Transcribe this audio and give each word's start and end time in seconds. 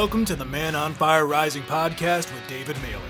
Welcome 0.00 0.24
to 0.26 0.36
the 0.36 0.44
Man 0.44 0.76
on 0.76 0.94
Fire 0.94 1.26
Rising 1.26 1.64
podcast 1.64 2.32
with 2.32 2.46
David 2.46 2.76
Mehler. 2.76 3.02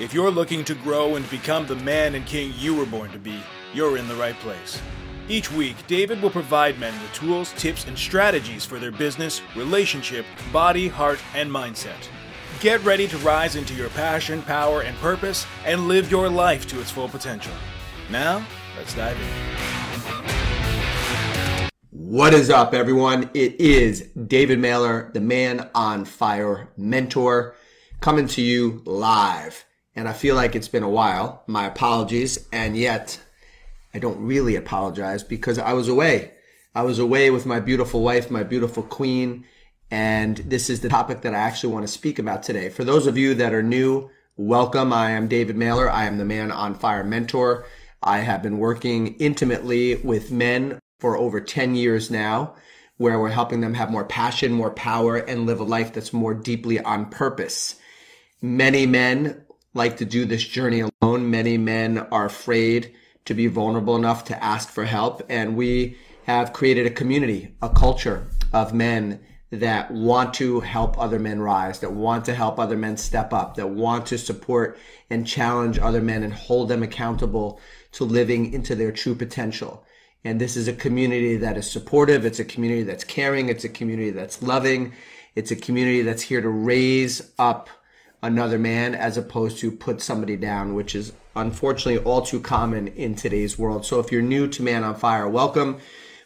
If 0.00 0.14
you're 0.14 0.30
looking 0.30 0.64
to 0.64 0.74
grow 0.74 1.16
and 1.16 1.28
become 1.28 1.66
the 1.66 1.76
man 1.76 2.14
and 2.14 2.24
king 2.24 2.54
you 2.56 2.74
were 2.74 2.86
born 2.86 3.12
to 3.12 3.18
be, 3.18 3.38
you're 3.74 3.98
in 3.98 4.08
the 4.08 4.14
right 4.14 4.34
place. 4.36 4.80
Each 5.28 5.52
week, 5.52 5.76
David 5.86 6.22
will 6.22 6.30
provide 6.30 6.78
men 6.78 6.98
with 7.02 7.12
tools, 7.12 7.52
tips, 7.58 7.86
and 7.86 7.98
strategies 7.98 8.64
for 8.64 8.78
their 8.78 8.90
business, 8.90 9.42
relationship, 9.54 10.24
body, 10.54 10.88
heart, 10.88 11.20
and 11.34 11.50
mindset. 11.50 12.08
Get 12.60 12.82
ready 12.82 13.06
to 13.08 13.18
rise 13.18 13.54
into 13.54 13.74
your 13.74 13.90
passion, 13.90 14.40
power, 14.40 14.80
and 14.80 14.96
purpose 15.00 15.44
and 15.66 15.86
live 15.86 16.10
your 16.10 16.30
life 16.30 16.66
to 16.68 16.80
its 16.80 16.90
full 16.90 17.10
potential. 17.10 17.52
Now, 18.10 18.42
let's 18.78 18.94
dive 18.94 19.18
in. 19.20 20.31
What 22.12 22.34
is 22.34 22.50
up, 22.50 22.74
everyone? 22.74 23.30
It 23.32 23.58
is 23.58 24.02
David 24.26 24.58
Mehler, 24.58 25.10
the 25.14 25.20
Man 25.22 25.70
on 25.74 26.04
Fire 26.04 26.68
mentor, 26.76 27.54
coming 28.02 28.26
to 28.26 28.42
you 28.42 28.82
live. 28.84 29.64
And 29.96 30.06
I 30.06 30.12
feel 30.12 30.34
like 30.34 30.54
it's 30.54 30.68
been 30.68 30.82
a 30.82 30.90
while. 30.90 31.42
My 31.46 31.64
apologies. 31.64 32.46
And 32.52 32.76
yet, 32.76 33.18
I 33.94 33.98
don't 33.98 34.20
really 34.20 34.56
apologize 34.56 35.22
because 35.22 35.58
I 35.58 35.72
was 35.72 35.88
away. 35.88 36.32
I 36.74 36.82
was 36.82 36.98
away 36.98 37.30
with 37.30 37.46
my 37.46 37.60
beautiful 37.60 38.02
wife, 38.02 38.30
my 38.30 38.42
beautiful 38.42 38.82
queen. 38.82 39.46
And 39.90 40.36
this 40.36 40.68
is 40.68 40.80
the 40.80 40.90
topic 40.90 41.22
that 41.22 41.34
I 41.34 41.38
actually 41.38 41.72
want 41.72 41.86
to 41.86 41.92
speak 41.92 42.18
about 42.18 42.42
today. 42.42 42.68
For 42.68 42.84
those 42.84 43.06
of 43.06 43.16
you 43.16 43.32
that 43.36 43.54
are 43.54 43.62
new, 43.62 44.10
welcome. 44.36 44.92
I 44.92 45.12
am 45.12 45.28
David 45.28 45.56
Mehler. 45.56 45.90
I 45.90 46.04
am 46.04 46.18
the 46.18 46.26
Man 46.26 46.52
on 46.52 46.74
Fire 46.74 47.04
mentor. 47.04 47.64
I 48.02 48.18
have 48.18 48.42
been 48.42 48.58
working 48.58 49.14
intimately 49.14 49.94
with 49.94 50.30
men 50.30 50.78
for 51.02 51.18
over 51.18 51.40
10 51.40 51.74
years 51.74 52.12
now, 52.12 52.54
where 52.96 53.18
we're 53.18 53.28
helping 53.28 53.60
them 53.60 53.74
have 53.74 53.90
more 53.90 54.04
passion, 54.04 54.52
more 54.52 54.70
power, 54.70 55.16
and 55.16 55.46
live 55.46 55.58
a 55.58 55.64
life 55.64 55.92
that's 55.92 56.12
more 56.12 56.32
deeply 56.32 56.78
on 56.78 57.10
purpose. 57.10 57.74
Many 58.40 58.86
men 58.86 59.42
like 59.74 59.96
to 59.96 60.04
do 60.04 60.24
this 60.24 60.44
journey 60.44 60.84
alone. 61.02 61.28
Many 61.28 61.58
men 61.58 61.98
are 61.98 62.26
afraid 62.26 62.94
to 63.24 63.34
be 63.34 63.48
vulnerable 63.48 63.96
enough 63.96 64.26
to 64.26 64.44
ask 64.44 64.68
for 64.68 64.84
help. 64.84 65.24
And 65.28 65.56
we 65.56 65.96
have 66.26 66.52
created 66.52 66.86
a 66.86 66.90
community, 66.90 67.56
a 67.60 67.68
culture 67.68 68.28
of 68.52 68.72
men 68.72 69.18
that 69.50 69.90
want 69.90 70.34
to 70.34 70.60
help 70.60 70.96
other 71.00 71.18
men 71.18 71.40
rise, 71.40 71.80
that 71.80 71.92
want 71.92 72.26
to 72.26 72.34
help 72.34 72.60
other 72.60 72.76
men 72.76 72.96
step 72.96 73.32
up, 73.32 73.56
that 73.56 73.70
want 73.70 74.06
to 74.06 74.18
support 74.18 74.78
and 75.10 75.26
challenge 75.26 75.80
other 75.80 76.00
men 76.00 76.22
and 76.22 76.32
hold 76.32 76.68
them 76.68 76.84
accountable 76.84 77.60
to 77.90 78.04
living 78.04 78.52
into 78.52 78.76
their 78.76 78.92
true 78.92 79.16
potential. 79.16 79.84
And 80.24 80.40
this 80.40 80.56
is 80.56 80.68
a 80.68 80.72
community 80.72 81.36
that 81.36 81.56
is 81.56 81.70
supportive. 81.70 82.24
It's 82.24 82.38
a 82.38 82.44
community 82.44 82.84
that's 82.84 83.04
caring. 83.04 83.48
It's 83.48 83.64
a 83.64 83.68
community 83.68 84.10
that's 84.10 84.42
loving. 84.42 84.92
It's 85.34 85.50
a 85.50 85.56
community 85.56 86.02
that's 86.02 86.22
here 86.22 86.40
to 86.40 86.48
raise 86.48 87.32
up 87.38 87.68
another 88.22 88.58
man 88.58 88.94
as 88.94 89.16
opposed 89.16 89.58
to 89.58 89.72
put 89.72 90.00
somebody 90.00 90.36
down, 90.36 90.74
which 90.74 90.94
is 90.94 91.12
unfortunately 91.34 91.98
all 92.04 92.22
too 92.22 92.38
common 92.38 92.88
in 92.88 93.16
today's 93.16 93.58
world. 93.58 93.84
So 93.84 93.98
if 93.98 94.12
you're 94.12 94.22
new 94.22 94.46
to 94.48 94.62
Man 94.62 94.84
on 94.84 94.94
Fire, 94.94 95.28
welcome. 95.28 95.78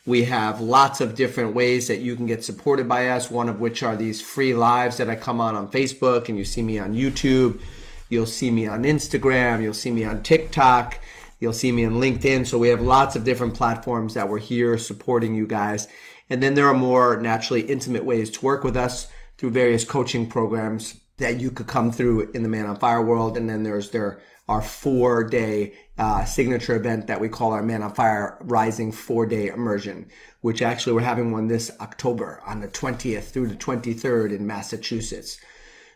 We 0.05 0.25
have 0.25 0.61
lots 0.61 1.01
of 1.01 1.15
different 1.15 1.55
ways 1.55 1.89
that 1.89 2.01
you 2.01 2.15
can 2.15 2.27
get 2.27 2.45
supported 2.45 2.89
by 2.89 3.09
us, 3.09 3.31
one 3.31 3.49
of 3.49 3.61
which 3.61 3.83
are 3.83 3.97
these 3.97 4.21
free 4.21 4.55
lives 4.55 4.99
that 4.99 5.09
I 5.09 5.17
come 5.17 5.41
on 5.41 5.55
on 5.55 5.69
Facebook 5.69 6.29
and 6.29 6.37
you 6.37 6.45
see 6.45 6.63
me 6.63 6.79
on 6.79 6.95
YouTube. 6.95 7.61
You'll 8.09 8.27
see 8.27 8.51
me 8.51 8.69
on 8.69 8.85
Instagram. 8.85 9.63
You'll 9.63 9.75
see 9.75 9.91
me 9.91 10.05
on 10.05 10.23
TikTok. 10.23 11.01
You'll 11.39 11.53
see 11.53 11.73
me 11.73 11.85
on 11.85 11.95
LinkedIn. 11.95 12.47
So 12.47 12.59
we 12.59 12.69
have 12.69 12.81
lots 12.81 13.17
of 13.17 13.25
different 13.25 13.55
platforms 13.55 14.15
that 14.15 14.29
we're 14.29 14.39
here 14.39 14.79
supporting 14.79 15.35
you 15.35 15.47
guys. 15.47 15.89
And 16.31 16.43
then 16.43 16.55
there 16.55 16.69
are 16.69 16.75
more 16.75 17.21
naturally 17.21 17.63
intimate 17.63 18.05
ways 18.05 18.31
to 18.31 18.45
work 18.45 18.65
with 18.65 18.77
us 18.77 19.09
through 19.37 19.51
various 19.51 19.85
coaching 19.85 20.29
programs 20.29 21.01
that 21.19 21.41
you 21.41 21.51
could 21.51 21.67
come 21.67 21.93
through 21.93 22.31
in 22.33 22.43
the 22.43 22.49
Man 22.49 22.67
on 22.67 22.77
Fire 22.77 23.03
world. 23.03 23.37
And 23.37 23.49
then 23.49 23.63
there's 23.63 23.91
there 23.91 24.21
our 24.49 24.63
four 24.63 25.25
day 25.25 25.75
uh, 25.99 26.25
signature 26.25 26.77
event 26.77 27.09
that 27.09 27.21
we 27.21 27.29
call 27.29 27.53
our 27.53 27.63
Man 27.63 27.83
on 27.83 27.93
Fire 27.93 28.39
Rising 28.41 28.93
four 28.93 29.27
day 29.27 29.49
immersion, 29.49 30.09
which 30.41 30.63
actually 30.63 30.93
we're 30.95 31.01
having 31.01 31.33
one 31.33 31.49
this 31.49 31.71
October 31.81 32.41
on 32.47 32.61
the 32.61 32.69
20th 32.69 33.25
through 33.25 33.49
the 33.49 33.57
23rd 33.57 34.35
in 34.35 34.47
Massachusetts. 34.47 35.39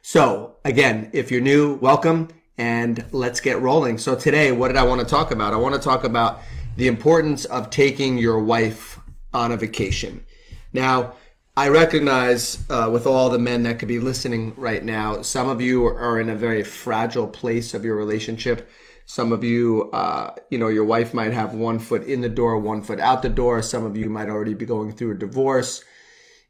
So 0.02 0.56
again, 0.64 1.10
if 1.12 1.30
you're 1.30 1.40
new, 1.40 1.74
welcome 1.74 2.28
and 2.58 3.04
let's 3.12 3.40
get 3.40 3.60
rolling. 3.60 3.98
So 3.98 4.14
today, 4.14 4.52
what 4.52 4.68
did 4.68 4.76
I 4.76 4.84
want 4.84 5.00
to 5.00 5.06
talk 5.06 5.30
about? 5.30 5.52
I 5.52 5.56
want 5.56 5.74
to 5.74 5.80
talk 5.80 6.04
about 6.04 6.40
the 6.76 6.88
importance 6.88 7.44
of 7.44 7.70
taking 7.70 8.18
your 8.18 8.40
wife 8.40 8.98
on 9.32 9.52
a 9.52 9.56
vacation. 9.56 10.24
Now, 10.72 11.14
I 11.56 11.68
recognize 11.68 12.64
uh, 12.70 12.88
with 12.92 13.06
all 13.06 13.28
the 13.28 13.38
men 13.38 13.64
that 13.64 13.78
could 13.78 13.88
be 13.88 13.98
listening 13.98 14.54
right 14.56 14.82
now, 14.82 15.22
some 15.22 15.48
of 15.48 15.60
you 15.60 15.84
are 15.84 16.20
in 16.20 16.28
a 16.28 16.36
very 16.36 16.62
fragile 16.62 17.26
place 17.26 17.74
of 17.74 17.84
your 17.84 17.96
relationship. 17.96 18.68
Some 19.04 19.32
of 19.32 19.42
you, 19.42 19.90
uh, 19.92 20.34
you 20.50 20.58
know, 20.58 20.68
your 20.68 20.84
wife 20.84 21.12
might 21.12 21.32
have 21.32 21.52
one 21.52 21.80
foot 21.80 22.04
in 22.04 22.20
the 22.20 22.28
door, 22.28 22.58
one 22.58 22.82
foot 22.82 23.00
out 23.00 23.22
the 23.22 23.28
door. 23.28 23.60
Some 23.60 23.84
of 23.84 23.96
you 23.96 24.08
might 24.08 24.28
already 24.28 24.54
be 24.54 24.64
going 24.64 24.92
through 24.92 25.12
a 25.12 25.18
divorce. 25.18 25.82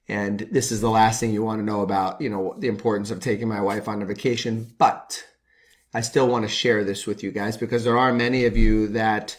And 0.08 0.40
this 0.50 0.70
is 0.70 0.80
the 0.80 0.90
last 0.90 1.20
thing 1.20 1.32
you 1.32 1.42
want 1.42 1.60
to 1.60 1.64
know 1.64 1.80
about, 1.80 2.20
you 2.20 2.28
know, 2.28 2.54
the 2.58 2.68
importance 2.68 3.10
of 3.10 3.20
taking 3.20 3.48
my 3.48 3.60
wife 3.60 3.88
on 3.88 4.02
a 4.02 4.06
vacation. 4.06 4.74
But 4.76 5.24
I 5.92 6.02
still 6.02 6.28
want 6.28 6.44
to 6.44 6.48
share 6.48 6.84
this 6.84 7.06
with 7.06 7.22
you 7.22 7.32
guys 7.32 7.56
because 7.56 7.82
there 7.82 7.98
are 7.98 8.12
many 8.12 8.44
of 8.44 8.56
you 8.56 8.88
that 8.88 9.36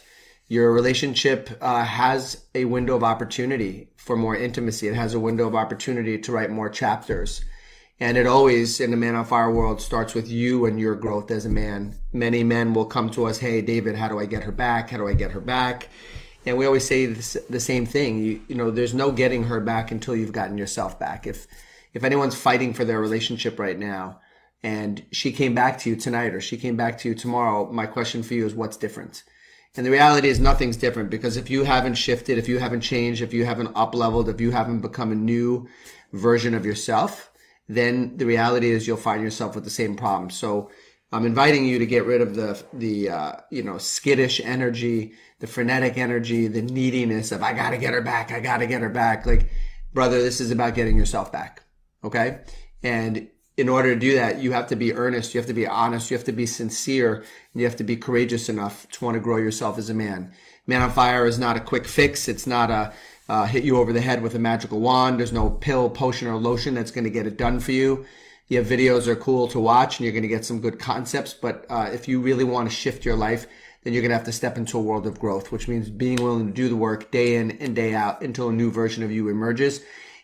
your 0.48 0.70
relationship 0.70 1.48
uh, 1.62 1.82
has 1.82 2.44
a 2.54 2.66
window 2.66 2.94
of 2.94 3.02
opportunity 3.02 3.88
for 3.96 4.16
more 4.16 4.36
intimacy. 4.36 4.86
It 4.86 4.94
has 4.94 5.14
a 5.14 5.20
window 5.20 5.46
of 5.46 5.54
opportunity 5.54 6.18
to 6.18 6.32
write 6.32 6.50
more 6.50 6.68
chapters. 6.68 7.42
And 7.98 8.18
it 8.18 8.26
always, 8.26 8.80
in 8.80 8.90
the 8.90 8.96
Man 8.98 9.14
on 9.14 9.24
Fire 9.24 9.50
world, 9.50 9.80
starts 9.80 10.12
with 10.12 10.28
you 10.28 10.66
and 10.66 10.78
your 10.78 10.94
growth 10.94 11.30
as 11.30 11.46
a 11.46 11.48
man. 11.48 11.94
Many 12.12 12.42
men 12.42 12.74
will 12.74 12.84
come 12.84 13.08
to 13.10 13.26
us, 13.26 13.38
Hey, 13.38 13.62
David, 13.62 13.96
how 13.96 14.08
do 14.08 14.18
I 14.18 14.26
get 14.26 14.42
her 14.42 14.52
back? 14.52 14.90
How 14.90 14.98
do 14.98 15.08
I 15.08 15.14
get 15.14 15.30
her 15.30 15.40
back? 15.40 15.88
And 16.44 16.58
we 16.58 16.66
always 16.66 16.86
say 16.86 17.06
this, 17.06 17.36
the 17.48 17.60
same 17.60 17.86
thing. 17.86 18.18
You, 18.18 18.40
you 18.48 18.56
know, 18.56 18.70
there's 18.70 18.92
no 18.92 19.12
getting 19.12 19.44
her 19.44 19.60
back 19.60 19.90
until 19.90 20.16
you've 20.16 20.32
gotten 20.32 20.58
yourself 20.58 20.98
back. 20.98 21.26
If, 21.26 21.46
if 21.94 22.04
anyone's 22.04 22.34
fighting 22.34 22.74
for 22.74 22.84
their 22.84 23.00
relationship 23.00 23.58
right 23.58 23.78
now, 23.78 24.20
and 24.62 25.04
she 25.10 25.32
came 25.32 25.54
back 25.54 25.78
to 25.80 25.90
you 25.90 25.96
tonight 25.96 26.34
or 26.34 26.40
she 26.40 26.56
came 26.56 26.76
back 26.76 26.98
to 26.98 27.08
you 27.08 27.14
tomorrow, 27.14 27.70
my 27.72 27.86
question 27.86 28.22
for 28.22 28.34
you 28.34 28.46
is 28.46 28.54
what's 28.54 28.76
different? 28.76 29.24
And 29.76 29.86
the 29.86 29.90
reality 29.90 30.28
is 30.28 30.38
nothing's 30.38 30.76
different 30.76 31.10
because 31.10 31.36
if 31.36 31.48
you 31.48 31.64
haven't 31.64 31.94
shifted, 31.94 32.38
if 32.38 32.48
you 32.48 32.58
haven't 32.58 32.82
changed, 32.82 33.22
if 33.22 33.32
you 33.32 33.44
haven't 33.44 33.72
up 33.74 33.94
leveled, 33.94 34.28
if 34.28 34.40
you 34.40 34.50
haven't 34.50 34.80
become 34.80 35.10
a 35.10 35.16
new 35.16 35.66
version 36.12 36.54
of 36.54 36.66
yourself, 36.66 37.30
then 37.68 38.16
the 38.18 38.26
reality 38.26 38.70
is 38.70 38.86
you'll 38.86 38.96
find 38.98 39.22
yourself 39.22 39.54
with 39.54 39.64
the 39.64 39.70
same 39.70 39.96
problem. 39.96 40.28
So 40.30 40.70
I'm 41.12 41.26
inviting 41.26 41.66
you 41.66 41.78
to 41.78 41.86
get 41.86 42.06
rid 42.06 42.20
of 42.20 42.34
the 42.34 42.62
the 42.72 43.10
uh, 43.10 43.32
you 43.50 43.62
know 43.62 43.78
skittish 43.78 44.40
energy, 44.40 45.12
the 45.40 45.46
frenetic 45.46 45.98
energy, 45.98 46.48
the 46.48 46.62
neediness 46.62 47.32
of 47.32 47.42
I 47.42 47.52
gotta 47.52 47.76
get 47.78 47.92
her 47.92 48.00
back, 48.00 48.32
I 48.32 48.40
gotta 48.40 48.66
get 48.66 48.82
her 48.82 48.88
back. 48.88 49.26
Like, 49.26 49.50
brother, 49.92 50.22
this 50.22 50.40
is 50.40 50.50
about 50.50 50.74
getting 50.74 50.96
yourself 50.96 51.30
back. 51.30 51.64
Okay, 52.02 52.40
and 52.82 53.28
in 53.56 53.68
order 53.68 53.92
to 53.92 54.00
do 54.00 54.14
that, 54.14 54.40
you 54.40 54.52
have 54.52 54.68
to 54.68 54.76
be 54.76 54.94
earnest, 54.94 55.34
you 55.34 55.40
have 55.40 55.48
to 55.48 55.54
be 55.54 55.66
honest, 55.66 56.10
you 56.10 56.16
have 56.16 56.24
to 56.24 56.32
be 56.32 56.46
sincere, 56.46 57.16
and 57.16 57.60
you 57.60 57.64
have 57.64 57.76
to 57.76 57.84
be 57.84 57.96
courageous 57.96 58.48
enough 58.48 58.88
to 58.92 59.04
want 59.04 59.14
to 59.14 59.20
grow 59.20 59.36
yourself 59.36 59.78
as 59.78 59.90
a 59.90 59.94
man. 59.94 60.32
Man 60.66 60.80
on 60.80 60.90
Fire 60.90 61.26
is 61.26 61.38
not 61.38 61.56
a 61.56 61.60
quick 61.60 61.86
fix. 61.86 62.28
It's 62.28 62.46
not 62.46 62.70
a 62.70 62.92
uh, 63.28 63.46
hit 63.46 63.64
you 63.64 63.76
over 63.78 63.92
the 63.92 64.00
head 64.00 64.22
with 64.22 64.34
a 64.34 64.38
magical 64.38 64.80
wand. 64.80 65.18
There's 65.18 65.32
no 65.32 65.50
pill, 65.50 65.90
potion, 65.90 66.28
or 66.28 66.36
lotion 66.36 66.74
that's 66.74 66.90
going 66.90 67.04
to 67.04 67.10
get 67.10 67.26
it 67.26 67.36
done 67.36 67.60
for 67.60 67.72
you. 67.72 68.06
Yeah, 68.48 68.60
videos 68.60 69.06
are 69.06 69.16
cool 69.16 69.48
to 69.48 69.60
watch, 69.60 69.98
and 69.98 70.04
you're 70.04 70.12
going 70.12 70.22
to 70.22 70.28
get 70.28 70.44
some 70.44 70.60
good 70.60 70.78
concepts. 70.78 71.32
But 71.34 71.66
uh, 71.68 71.90
if 71.92 72.08
you 72.08 72.20
really 72.20 72.44
want 72.44 72.68
to 72.68 72.74
shift 72.74 73.04
your 73.04 73.16
life, 73.16 73.46
then 73.82 73.92
you're 73.92 74.02
going 74.02 74.10
to 74.10 74.16
have 74.16 74.26
to 74.26 74.32
step 74.32 74.56
into 74.56 74.78
a 74.78 74.82
world 74.82 75.06
of 75.06 75.18
growth, 75.18 75.52
which 75.52 75.68
means 75.68 75.90
being 75.90 76.22
willing 76.22 76.46
to 76.46 76.52
do 76.52 76.68
the 76.68 76.76
work 76.76 77.10
day 77.10 77.36
in 77.36 77.52
and 77.52 77.74
day 77.74 77.94
out 77.94 78.22
until 78.22 78.48
a 78.48 78.52
new 78.52 78.70
version 78.70 79.02
of 79.02 79.10
you 79.10 79.28
emerges 79.28 79.82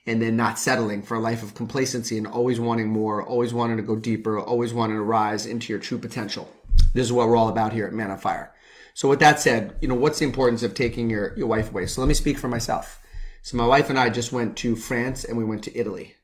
and 0.08 0.22
then 0.22 0.36
not 0.36 0.58
settling 0.58 1.02
for 1.02 1.16
a 1.16 1.20
life 1.20 1.42
of 1.42 1.54
complacency 1.54 2.16
and 2.16 2.26
always 2.26 2.58
wanting 2.58 2.88
more, 2.88 3.22
always 3.22 3.52
wanting 3.52 3.76
to 3.76 3.82
go 3.82 3.94
deeper, 3.94 4.40
always 4.40 4.72
wanting 4.72 4.96
to 4.96 5.02
rise 5.02 5.44
into 5.44 5.70
your 5.70 5.78
true 5.78 5.98
potential. 5.98 6.50
This 6.94 7.04
is 7.04 7.12
what 7.12 7.28
we're 7.28 7.36
all 7.36 7.50
about 7.50 7.74
here 7.74 7.86
at 7.86 7.92
Man 7.92 8.10
on 8.10 8.18
Fire. 8.18 8.54
So 8.94 9.08
with 9.08 9.20
that 9.20 9.38
said, 9.38 9.76
you 9.82 9.86
know, 9.86 9.94
what's 9.94 10.18
the 10.18 10.24
importance 10.24 10.62
of 10.62 10.72
taking 10.74 11.10
your, 11.10 11.36
your 11.36 11.46
wife 11.46 11.70
away? 11.70 11.86
So 11.86 12.00
let 12.00 12.08
me 12.08 12.14
speak 12.14 12.38
for 12.38 12.48
myself. 12.48 13.00
So 13.42 13.58
my 13.58 13.66
wife 13.66 13.90
and 13.90 13.98
I 13.98 14.08
just 14.08 14.32
went 14.32 14.56
to 14.58 14.74
France 14.74 15.24
and 15.24 15.36
we 15.36 15.44
went 15.44 15.62
to 15.64 15.78
Italy. 15.78 16.16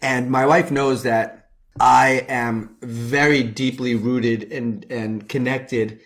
And 0.00 0.30
my 0.30 0.46
wife 0.46 0.70
knows 0.70 1.02
that 1.02 1.50
I 1.80 2.24
am 2.28 2.76
very 2.82 3.42
deeply 3.42 3.96
rooted 3.96 4.52
and, 4.52 4.86
and 4.90 5.28
connected 5.28 6.00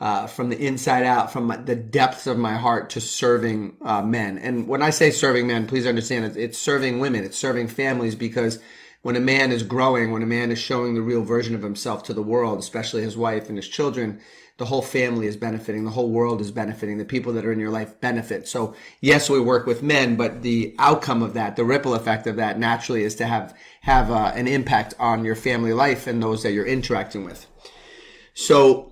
uh, 0.00 0.26
from 0.26 0.48
the 0.48 0.58
inside 0.58 1.04
out, 1.04 1.32
from 1.32 1.48
the 1.66 1.76
depths 1.76 2.26
of 2.26 2.38
my 2.38 2.54
heart 2.54 2.90
to 2.90 3.00
serving 3.00 3.76
uh, 3.82 4.02
men. 4.02 4.38
And 4.38 4.66
when 4.66 4.82
I 4.82 4.90
say 4.90 5.10
serving 5.10 5.46
men, 5.46 5.66
please 5.66 5.86
understand 5.86 6.24
it's, 6.24 6.36
it's 6.36 6.58
serving 6.58 7.00
women, 7.00 7.24
it's 7.24 7.38
serving 7.38 7.68
families 7.68 8.14
because 8.14 8.58
when 9.02 9.16
a 9.16 9.20
man 9.20 9.52
is 9.52 9.62
growing, 9.62 10.10
when 10.10 10.22
a 10.22 10.26
man 10.26 10.50
is 10.50 10.58
showing 10.58 10.94
the 10.94 11.02
real 11.02 11.22
version 11.22 11.54
of 11.54 11.62
himself 11.62 12.02
to 12.04 12.14
the 12.14 12.22
world, 12.22 12.58
especially 12.58 13.02
his 13.02 13.16
wife 13.16 13.48
and 13.48 13.58
his 13.58 13.68
children, 13.68 14.20
the 14.56 14.66
whole 14.66 14.82
family 14.82 15.26
is 15.26 15.38
benefiting. 15.38 15.84
The 15.84 15.90
whole 15.90 16.10
world 16.10 16.42
is 16.42 16.50
benefiting. 16.50 16.98
The 16.98 17.04
people 17.06 17.32
that 17.32 17.46
are 17.46 17.52
in 17.52 17.60
your 17.60 17.70
life 17.70 17.98
benefit. 18.00 18.46
So 18.46 18.74
yes, 19.00 19.30
we 19.30 19.40
work 19.40 19.66
with 19.66 19.82
men, 19.82 20.16
but 20.16 20.42
the 20.42 20.74
outcome 20.78 21.22
of 21.22 21.32
that, 21.34 21.56
the 21.56 21.64
ripple 21.64 21.94
effect 21.94 22.26
of 22.26 22.36
that 22.36 22.58
naturally 22.58 23.02
is 23.02 23.14
to 23.16 23.26
have, 23.26 23.56
have 23.82 24.10
uh, 24.10 24.32
an 24.34 24.46
impact 24.46 24.92
on 24.98 25.24
your 25.24 25.34
family 25.34 25.72
life 25.72 26.06
and 26.06 26.22
those 26.22 26.42
that 26.42 26.52
you're 26.52 26.66
interacting 26.66 27.24
with. 27.24 27.46
So 28.34 28.89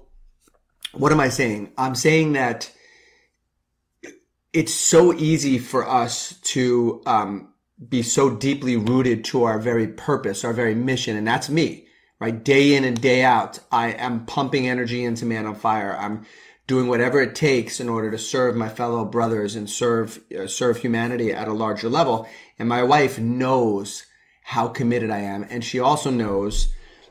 what 0.92 1.12
am 1.12 1.20
I 1.20 1.28
saying? 1.28 1.72
I'm 1.76 1.94
saying 1.94 2.32
that 2.32 2.70
it's 4.52 4.74
so 4.74 5.12
easy 5.12 5.58
for 5.58 5.88
us 5.88 6.38
to, 6.42 7.02
um, 7.06 7.52
be 7.86 8.02
so 8.02 8.34
deeply 8.34 8.76
rooted 8.76 9.24
to 9.24 9.44
our 9.44 9.58
very 9.58 9.86
purpose, 9.86 10.44
our 10.44 10.52
very 10.52 10.74
mission. 10.74 11.16
And 11.16 11.26
that's 11.26 11.48
me, 11.48 11.86
right? 12.18 12.42
Day 12.42 12.74
in 12.74 12.84
and 12.84 13.00
day 13.00 13.22
out, 13.22 13.60
I 13.70 13.92
am 13.92 14.26
pumping 14.26 14.68
energy 14.68 15.04
into 15.04 15.24
Man 15.24 15.46
on 15.46 15.54
Fire. 15.54 15.96
I'm 15.96 16.26
doing 16.66 16.88
whatever 16.88 17.20
it 17.20 17.34
takes 17.34 17.80
in 17.80 17.88
order 17.88 18.10
to 18.10 18.18
serve 18.18 18.56
my 18.56 18.68
fellow 18.68 19.04
brothers 19.04 19.54
and 19.54 19.70
serve, 19.70 20.20
uh, 20.36 20.46
serve 20.46 20.78
humanity 20.78 21.32
at 21.32 21.48
a 21.48 21.52
larger 21.52 21.88
level. 21.88 22.28
And 22.58 22.68
my 22.68 22.82
wife 22.82 23.18
knows 23.18 24.04
how 24.42 24.68
committed 24.68 25.10
I 25.10 25.20
am. 25.20 25.46
And 25.48 25.64
she 25.64 25.78
also 25.78 26.10
knows 26.10 26.68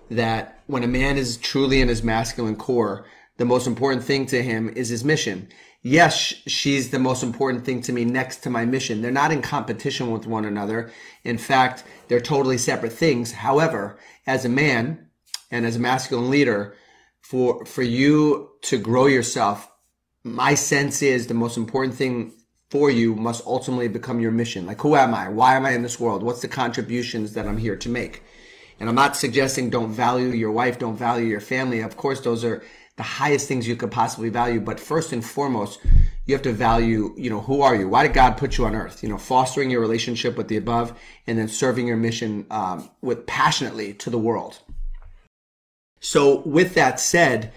that 0.10 0.62
when 0.68 0.84
a 0.84 0.88
man 0.88 1.18
is 1.18 1.38
truly 1.38 1.82
in 1.82 1.88
his 1.88 2.04
masculine 2.04 2.56
core, 2.56 3.06
the 3.38 3.45
most 3.45 3.68
important 3.68 4.04
thing 4.04 4.25
to 4.28 4.42
him 4.44 4.69
is 4.69 4.89
his 4.89 5.04
mission 5.04 5.48
yes, 5.88 6.34
she's 6.48 6.89
the 6.89 7.00
most 7.00 7.24
important 7.24 7.66
thing 7.66 7.81
to 7.81 7.94
me 7.94 8.06
next 8.06 8.38
to 8.38 8.50
my 8.50 8.66
mission. 8.66 9.01
They're 9.01 9.12
not 9.12 9.31
in 9.31 9.42
competition 9.42 10.12
with 10.12 10.28
one 10.28 10.45
another. 10.45 10.92
In 11.24 11.38
fact, 11.38 11.84
they're 12.07 12.19
totally 12.19 12.57
separate 12.57 12.94
things. 12.94 13.31
However, 13.31 13.98
as 14.25 14.45
a 14.45 14.50
man 14.50 15.07
and 15.51 15.66
as 15.66 15.75
a 15.75 15.80
masculine 15.80 16.30
leader, 16.30 16.75
for, 17.22 17.66
for 17.66 17.84
you 17.84 18.51
to 18.63 18.78
grow 18.78 19.07
yourself, 19.07 19.69
my 20.24 20.56
sense 20.56 21.01
is 21.01 21.28
the 21.28 21.33
most 21.33 21.57
important 21.57 21.95
thing 21.95 22.33
for 22.69 22.90
you 22.90 23.16
must 23.16 23.45
ultimately 23.45 23.88
become 23.88 24.19
your 24.19 24.31
mission. 24.31 24.66
Like, 24.66 24.81
who 24.81 24.95
am 24.95 25.13
I? 25.13 25.30
Why 25.30 25.56
am 25.56 25.66
I 25.66 25.72
in 25.72 25.83
this 25.83 26.00
world? 26.00 26.24
What's 26.24 26.42
the 26.42 26.48
contributions 26.48 27.33
that 27.33 27.48
I'm 27.48 27.57
here 27.57 27.78
to 27.78 27.90
make? 27.90 28.24
And 28.80 28.88
I'm 28.88 28.95
not 28.95 29.16
suggesting 29.16 29.69
don't 29.69 29.92
value 29.92 30.28
your 30.28 30.51
wife, 30.51 30.80
don't 30.80 30.98
value 30.98 31.25
your 31.25 31.40
family. 31.40 31.80
Of 31.80 31.98
course, 31.98 32.19
those 32.22 32.44
are 32.44 32.62
the 32.98 33.04
highest 33.04 33.48
things 33.48 33.68
you 33.68 33.76
could 33.76 33.92
possibly 33.92 34.30
value. 34.30 34.60
But 34.60 34.80
first 34.80 35.14
and 35.14 35.24
foremost, 35.24 35.80
you 36.26 36.36
have 36.36 36.42
to 36.42 36.52
value, 36.52 37.14
you 37.16 37.30
know, 37.30 37.40
who 37.40 37.62
are 37.62 37.76
you? 37.76 37.88
Why 37.88 38.04
did 38.04 38.14
God 38.14 38.38
put 38.38 38.58
you 38.58 38.66
on 38.66 38.76
earth? 38.76 39.02
You 39.02 39.10
know, 39.10 39.18
fostering 39.18 39.70
your 39.70 39.82
relationship 39.82 40.36
with 40.36 40.50
the 40.50 40.58
above 40.58 41.00
and 41.26 41.38
then 41.38 41.48
serving 41.48 41.88
your 41.88 41.96
mission 41.96 42.46
um, 42.50 42.90
with 43.02 43.26
passionately 43.26 43.94
to 43.96 44.10
the 44.10 44.18
world. 44.18 44.60
So 46.00 46.42
with 46.42 46.74
that 46.74 47.00
said, 47.00 47.54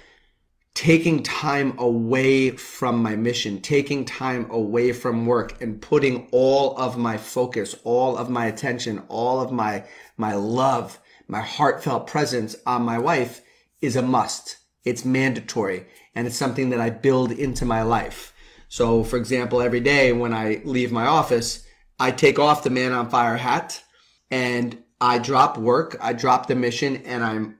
taking 0.74 1.22
time 1.22 1.74
away 1.78 2.50
from 2.50 3.02
my 3.02 3.16
mission, 3.16 3.60
taking 3.60 4.04
time 4.04 4.48
away 4.50 4.92
from 4.92 5.26
work 5.26 5.60
and 5.60 5.80
putting 5.80 6.28
all 6.30 6.76
of 6.76 6.96
my 6.96 7.16
focus, 7.16 7.74
all 7.82 8.16
of 8.16 8.30
my 8.30 8.46
attention, 8.46 9.02
all 9.08 9.40
of 9.40 9.50
my, 9.50 9.84
my 10.16 10.34
love, 10.34 11.00
my 11.26 11.40
heartfelt 11.40 12.06
presence 12.06 12.56
on 12.66 12.82
my 12.82 12.98
wife 12.98 13.40
is 13.80 13.96
a 13.96 14.02
must. 14.02 14.58
It's 14.84 15.04
mandatory 15.04 15.86
and 16.14 16.26
it's 16.26 16.36
something 16.36 16.70
that 16.70 16.80
I 16.80 16.90
build 16.90 17.32
into 17.32 17.64
my 17.64 17.82
life. 17.82 18.32
So, 18.68 19.02
for 19.02 19.16
example, 19.16 19.60
every 19.60 19.80
day 19.80 20.12
when 20.12 20.32
I 20.32 20.62
leave 20.64 20.92
my 20.92 21.06
office, 21.06 21.66
I 21.98 22.12
take 22.12 22.38
off 22.38 22.62
the 22.62 22.70
man 22.70 22.92
on 22.92 23.10
fire 23.10 23.36
hat 23.36 23.82
and 24.30 24.82
I 25.00 25.18
drop 25.18 25.58
work, 25.58 25.96
I 26.00 26.12
drop 26.12 26.46
the 26.46 26.54
mission, 26.54 26.98
and 26.98 27.24
I'm 27.24 27.58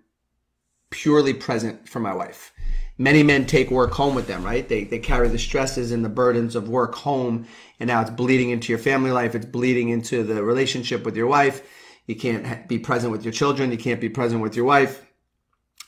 purely 0.91 1.33
present 1.33 1.89
for 1.89 1.99
my 1.99 2.15
wife. 2.15 2.53
Many 2.99 3.23
men 3.23 3.47
take 3.47 3.71
work 3.71 3.93
home 3.93 4.15
with 4.15 4.27
them, 4.27 4.45
right? 4.45 4.69
They, 4.69 4.85
they 4.85 4.99
carry 4.99 5.29
the 5.29 5.39
stresses 5.39 5.91
and 5.91 6.05
the 6.05 6.11
burdens 6.11 6.55
of 6.55 6.69
work 6.69 6.95
home, 6.95 7.47
and 7.79 7.89
now 7.89 8.03
it's 8.03 8.11
bleeding 8.11 8.51
into 8.51 8.71
your 8.71 8.79
family 8.79 9.11
life, 9.11 9.35
it's 9.35 9.47
bleeding 9.47 9.89
into 9.89 10.23
the 10.23 10.45
relationship 10.45 11.05
with 11.05 11.17
your 11.17 11.27
wife. 11.27 11.63
You 12.07 12.15
can't 12.15 12.69
be 12.69 12.79
present 12.79 13.11
with 13.11 13.25
your 13.25 13.33
children, 13.33 13.73
you 13.73 13.79
can't 13.79 14.01
be 14.01 14.11
present 14.11 14.43
with 14.43 14.55
your 14.55 14.67
wife. 14.67 15.07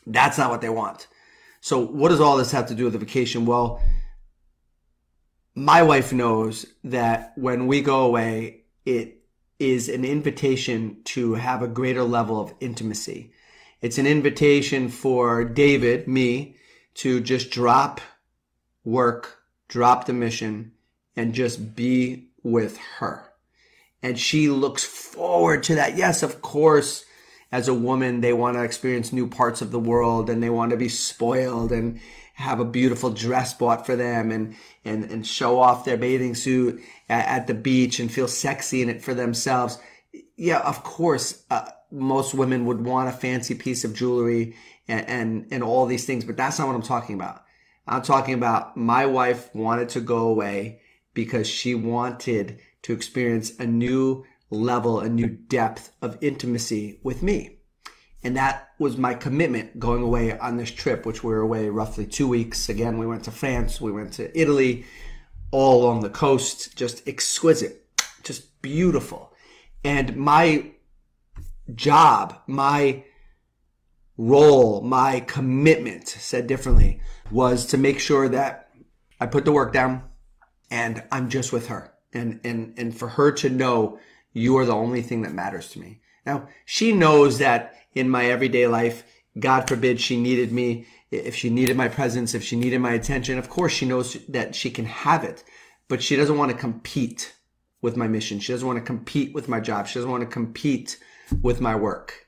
That's 0.06 0.38
not 0.38 0.50
what 0.50 0.62
they 0.62 0.70
want. 0.70 1.06
So 1.62 1.78
what 1.78 2.08
does 2.08 2.20
all 2.20 2.36
this 2.36 2.50
have 2.50 2.66
to 2.66 2.74
do 2.74 2.84
with 2.84 2.92
the 2.92 2.98
vacation? 2.98 3.46
Well, 3.46 3.80
my 5.54 5.84
wife 5.84 6.12
knows 6.12 6.66
that 6.82 7.34
when 7.36 7.68
we 7.68 7.82
go 7.82 8.00
away, 8.00 8.64
it 8.84 9.22
is 9.60 9.88
an 9.88 10.04
invitation 10.04 10.96
to 11.04 11.34
have 11.34 11.62
a 11.62 11.68
greater 11.68 12.02
level 12.02 12.40
of 12.40 12.52
intimacy. 12.58 13.32
It's 13.80 13.96
an 13.96 14.08
invitation 14.08 14.88
for 14.88 15.44
David, 15.44 16.08
me, 16.08 16.56
to 16.94 17.20
just 17.20 17.52
drop 17.52 18.00
work, 18.84 19.44
drop 19.68 20.06
the 20.06 20.12
mission, 20.12 20.72
and 21.14 21.32
just 21.32 21.76
be 21.76 22.30
with 22.42 22.76
her. 22.98 23.32
And 24.02 24.18
she 24.18 24.48
looks 24.48 24.82
forward 24.82 25.62
to 25.64 25.76
that. 25.76 25.96
Yes, 25.96 26.24
of 26.24 26.42
course, 26.42 27.04
as 27.52 27.68
a 27.68 27.74
woman, 27.74 28.22
they 28.22 28.32
want 28.32 28.56
to 28.56 28.64
experience 28.64 29.12
new 29.12 29.28
parts 29.28 29.60
of 29.60 29.70
the 29.70 29.78
world 29.78 30.30
and 30.30 30.42
they 30.42 30.50
want 30.50 30.70
to 30.70 30.76
be 30.78 30.88
spoiled 30.88 31.70
and 31.70 32.00
have 32.34 32.58
a 32.58 32.64
beautiful 32.64 33.10
dress 33.10 33.52
bought 33.52 33.84
for 33.84 33.94
them 33.94 34.30
and, 34.32 34.56
and, 34.86 35.04
and 35.04 35.26
show 35.26 35.60
off 35.60 35.84
their 35.84 35.98
bathing 35.98 36.34
suit 36.34 36.82
at, 37.10 37.26
at 37.26 37.46
the 37.46 37.54
beach 37.54 38.00
and 38.00 38.10
feel 38.10 38.26
sexy 38.26 38.80
in 38.80 38.88
it 38.88 39.02
for 39.02 39.12
themselves. 39.12 39.78
Yeah, 40.36 40.60
of 40.60 40.82
course, 40.82 41.44
uh, 41.50 41.68
most 41.90 42.32
women 42.32 42.64
would 42.64 42.82
want 42.84 43.10
a 43.10 43.12
fancy 43.12 43.54
piece 43.54 43.84
of 43.84 43.94
jewelry 43.94 44.56
and, 44.88 45.06
and, 45.06 45.46
and 45.50 45.62
all 45.62 45.84
these 45.84 46.06
things, 46.06 46.24
but 46.24 46.38
that's 46.38 46.58
not 46.58 46.66
what 46.68 46.74
I'm 46.74 46.82
talking 46.82 47.14
about. 47.14 47.44
I'm 47.86 48.02
talking 48.02 48.34
about 48.34 48.78
my 48.78 49.04
wife 49.04 49.54
wanted 49.54 49.90
to 49.90 50.00
go 50.00 50.28
away 50.28 50.80
because 51.12 51.46
she 51.46 51.74
wanted 51.74 52.60
to 52.82 52.94
experience 52.94 53.58
a 53.58 53.66
new 53.66 54.24
level, 54.52 55.00
a 55.00 55.08
new 55.08 55.28
depth 55.28 55.92
of 56.02 56.18
intimacy 56.20 57.00
with 57.02 57.22
me. 57.22 57.58
And 58.22 58.36
that 58.36 58.68
was 58.78 58.96
my 58.96 59.14
commitment 59.14 59.80
going 59.80 60.02
away 60.02 60.38
on 60.38 60.56
this 60.56 60.70
trip, 60.70 61.04
which 61.04 61.24
we 61.24 61.32
were 61.32 61.40
away 61.40 61.68
roughly 61.68 62.06
two 62.06 62.28
weeks. 62.28 62.68
Again, 62.68 62.98
we 62.98 63.06
went 63.06 63.24
to 63.24 63.30
France, 63.32 63.80
we 63.80 63.90
went 63.90 64.12
to 64.14 64.38
Italy, 64.38 64.84
all 65.50 65.82
along 65.82 66.00
the 66.02 66.10
coast, 66.10 66.76
just 66.76 67.06
exquisite, 67.08 67.84
just 68.22 68.62
beautiful. 68.62 69.32
And 69.82 70.16
my 70.16 70.72
job, 71.74 72.38
my 72.46 73.04
role, 74.16 74.82
my 74.82 75.20
commitment, 75.20 76.08
said 76.08 76.46
differently, 76.46 77.00
was 77.30 77.66
to 77.66 77.78
make 77.78 77.98
sure 77.98 78.28
that 78.28 78.68
I 79.18 79.26
put 79.26 79.44
the 79.44 79.52
work 79.52 79.72
down 79.72 80.04
and 80.70 81.02
I'm 81.10 81.28
just 81.28 81.52
with 81.52 81.68
her. 81.68 81.92
And, 82.12 82.40
and, 82.44 82.74
and 82.76 82.96
for 82.96 83.08
her 83.08 83.32
to 83.32 83.48
know 83.48 83.98
you 84.32 84.56
are 84.58 84.64
the 84.64 84.74
only 84.74 85.02
thing 85.02 85.22
that 85.22 85.34
matters 85.34 85.70
to 85.70 85.80
me. 85.80 86.00
Now, 86.24 86.48
she 86.64 86.92
knows 86.92 87.38
that 87.38 87.74
in 87.94 88.08
my 88.08 88.26
everyday 88.26 88.66
life, 88.66 89.04
God 89.38 89.68
forbid 89.68 90.00
she 90.00 90.20
needed 90.20 90.52
me, 90.52 90.86
if 91.10 91.34
she 91.34 91.50
needed 91.50 91.76
my 91.76 91.88
presence, 91.88 92.34
if 92.34 92.42
she 92.42 92.56
needed 92.56 92.80
my 92.80 92.92
attention, 92.92 93.38
of 93.38 93.48
course 93.48 93.72
she 93.72 93.86
knows 93.86 94.14
that 94.28 94.54
she 94.54 94.70
can 94.70 94.84
have 94.86 95.24
it, 95.24 95.44
but 95.88 96.02
she 96.02 96.16
doesn't 96.16 96.38
want 96.38 96.50
to 96.50 96.56
compete 96.56 97.34
with 97.80 97.96
my 97.96 98.06
mission. 98.08 98.38
She 98.38 98.52
doesn't 98.52 98.66
want 98.66 98.78
to 98.78 98.84
compete 98.84 99.34
with 99.34 99.48
my 99.48 99.60
job. 99.60 99.86
She 99.86 99.94
doesn't 99.94 100.10
want 100.10 100.22
to 100.22 100.26
compete 100.26 100.98
with 101.42 101.60
my 101.60 101.74
work 101.74 102.26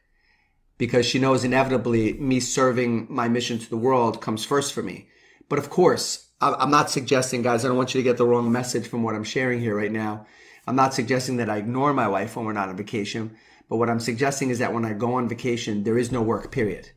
because 0.77 1.07
she 1.07 1.19
knows 1.19 1.45
inevitably 1.45 2.15
me 2.15 2.41
serving 2.41 3.07
my 3.09 3.29
mission 3.29 3.59
to 3.59 3.71
the 3.71 3.77
world 3.77 4.21
comes 4.21 4.45
first 4.45 4.73
for 4.73 4.83
me. 4.83 5.09
But 5.49 5.59
of 5.59 5.71
course, 5.71 6.29
I'm 6.41 6.71
not 6.71 6.91
suggesting, 6.91 7.43
guys, 7.43 7.65
I 7.65 7.69
don't 7.69 7.77
want 7.77 7.95
you 7.95 8.01
to 8.01 8.05
get 8.05 8.17
the 8.17 8.27
wrong 8.27 8.51
message 8.51 8.89
from 8.89 9.03
what 9.03 9.15
I'm 9.15 9.25
sharing 9.25 9.61
here 9.61 9.77
right 9.77 9.93
now 9.93 10.27
I'm 10.67 10.77
not 10.77 10.95
suggesting 10.95 11.37
that 11.37 11.51
I 11.51 11.59
ignore 11.59 11.93
my 11.93 12.09
wife 12.09 12.37
when 12.37 12.47
we're 12.47 12.53
not 12.53 12.69
on 12.69 12.77
vacation, 12.77 13.37
but 13.69 13.77
what 13.77 13.91
I'm 13.91 14.01
suggesting 14.01 14.51
is 14.51 14.59
that 14.59 14.73
when 14.73 14.85
I 14.85 14.93
go 14.93 15.15
on 15.15 15.29
vacation, 15.29 15.85
there 15.85 15.99
is 15.99 16.13
no 16.13 16.23
work, 16.23 16.51
period. 16.51 16.91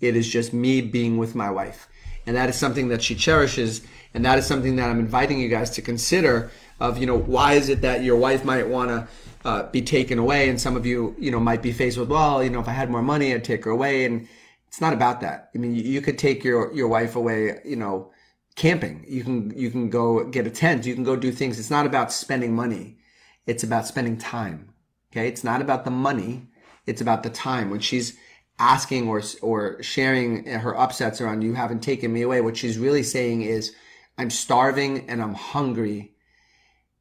It 0.00 0.16
is 0.16 0.28
just 0.28 0.52
me 0.52 0.80
being 0.80 1.18
with 1.18 1.34
my 1.34 1.50
wife. 1.50 1.88
And 2.26 2.36
that 2.36 2.48
is 2.48 2.56
something 2.56 2.88
that 2.88 3.02
she 3.02 3.14
cherishes. 3.14 3.82
And 4.14 4.24
that 4.24 4.38
is 4.38 4.46
something 4.46 4.76
that 4.76 4.88
I'm 4.88 4.98
inviting 4.98 5.40
you 5.40 5.48
guys 5.48 5.70
to 5.70 5.82
consider 5.82 6.50
of, 6.80 6.98
you 6.98 7.06
know, 7.06 7.18
why 7.18 7.54
is 7.54 7.68
it 7.68 7.82
that 7.82 8.02
your 8.02 8.16
wife 8.16 8.44
might 8.44 8.68
want 8.68 8.90
to 8.90 9.08
uh, 9.44 9.70
be 9.70 9.82
taken 9.82 10.18
away? 10.18 10.48
And 10.48 10.60
some 10.60 10.76
of 10.76 10.86
you, 10.86 11.14
you 11.18 11.30
know, 11.30 11.40
might 11.40 11.62
be 11.62 11.72
faced 11.72 11.98
with, 11.98 12.08
well, 12.08 12.42
you 12.42 12.50
know, 12.50 12.60
if 12.60 12.68
I 12.68 12.72
had 12.72 12.90
more 12.90 13.02
money, 13.02 13.34
I'd 13.34 13.44
take 13.44 13.64
her 13.64 13.70
away. 13.70 14.04
And 14.04 14.26
it's 14.68 14.80
not 14.80 14.92
about 14.92 15.20
that. 15.20 15.50
I 15.54 15.58
mean, 15.58 15.74
you, 15.74 15.82
you 15.82 16.00
could 16.00 16.18
take 16.18 16.42
your, 16.42 16.72
your 16.72 16.88
wife 16.88 17.16
away, 17.16 17.60
you 17.64 17.76
know, 17.76 18.10
camping. 18.56 19.04
You 19.08 19.24
can 19.24 19.56
you 19.56 19.70
can 19.70 19.90
go 19.90 20.24
get 20.24 20.46
a 20.46 20.50
tent. 20.50 20.86
You 20.86 20.94
can 20.94 21.04
go 21.04 21.16
do 21.16 21.32
things. 21.32 21.58
It's 21.58 21.70
not 21.70 21.86
about 21.86 22.12
spending 22.12 22.54
money. 22.54 22.98
It's 23.46 23.64
about 23.64 23.86
spending 23.86 24.16
time. 24.16 24.70
Okay, 25.12 25.28
it's 25.28 25.44
not 25.44 25.60
about 25.60 25.84
the 25.84 25.90
money. 25.90 26.48
It's 26.86 27.00
about 27.00 27.22
the 27.22 27.30
time. 27.30 27.70
When 27.70 27.80
she's 27.80 28.16
asking 28.58 29.08
or 29.08 29.22
or 29.42 29.82
sharing 29.82 30.46
her 30.46 30.76
upsets 30.76 31.20
around 31.20 31.42
you 31.42 31.54
haven't 31.54 31.82
taken 31.82 32.12
me 32.12 32.22
away, 32.22 32.40
what 32.40 32.56
she's 32.56 32.78
really 32.78 33.02
saying 33.02 33.42
is, 33.42 33.74
I'm 34.18 34.30
starving 34.30 35.08
and 35.08 35.22
I'm 35.22 35.34
hungry 35.34 36.14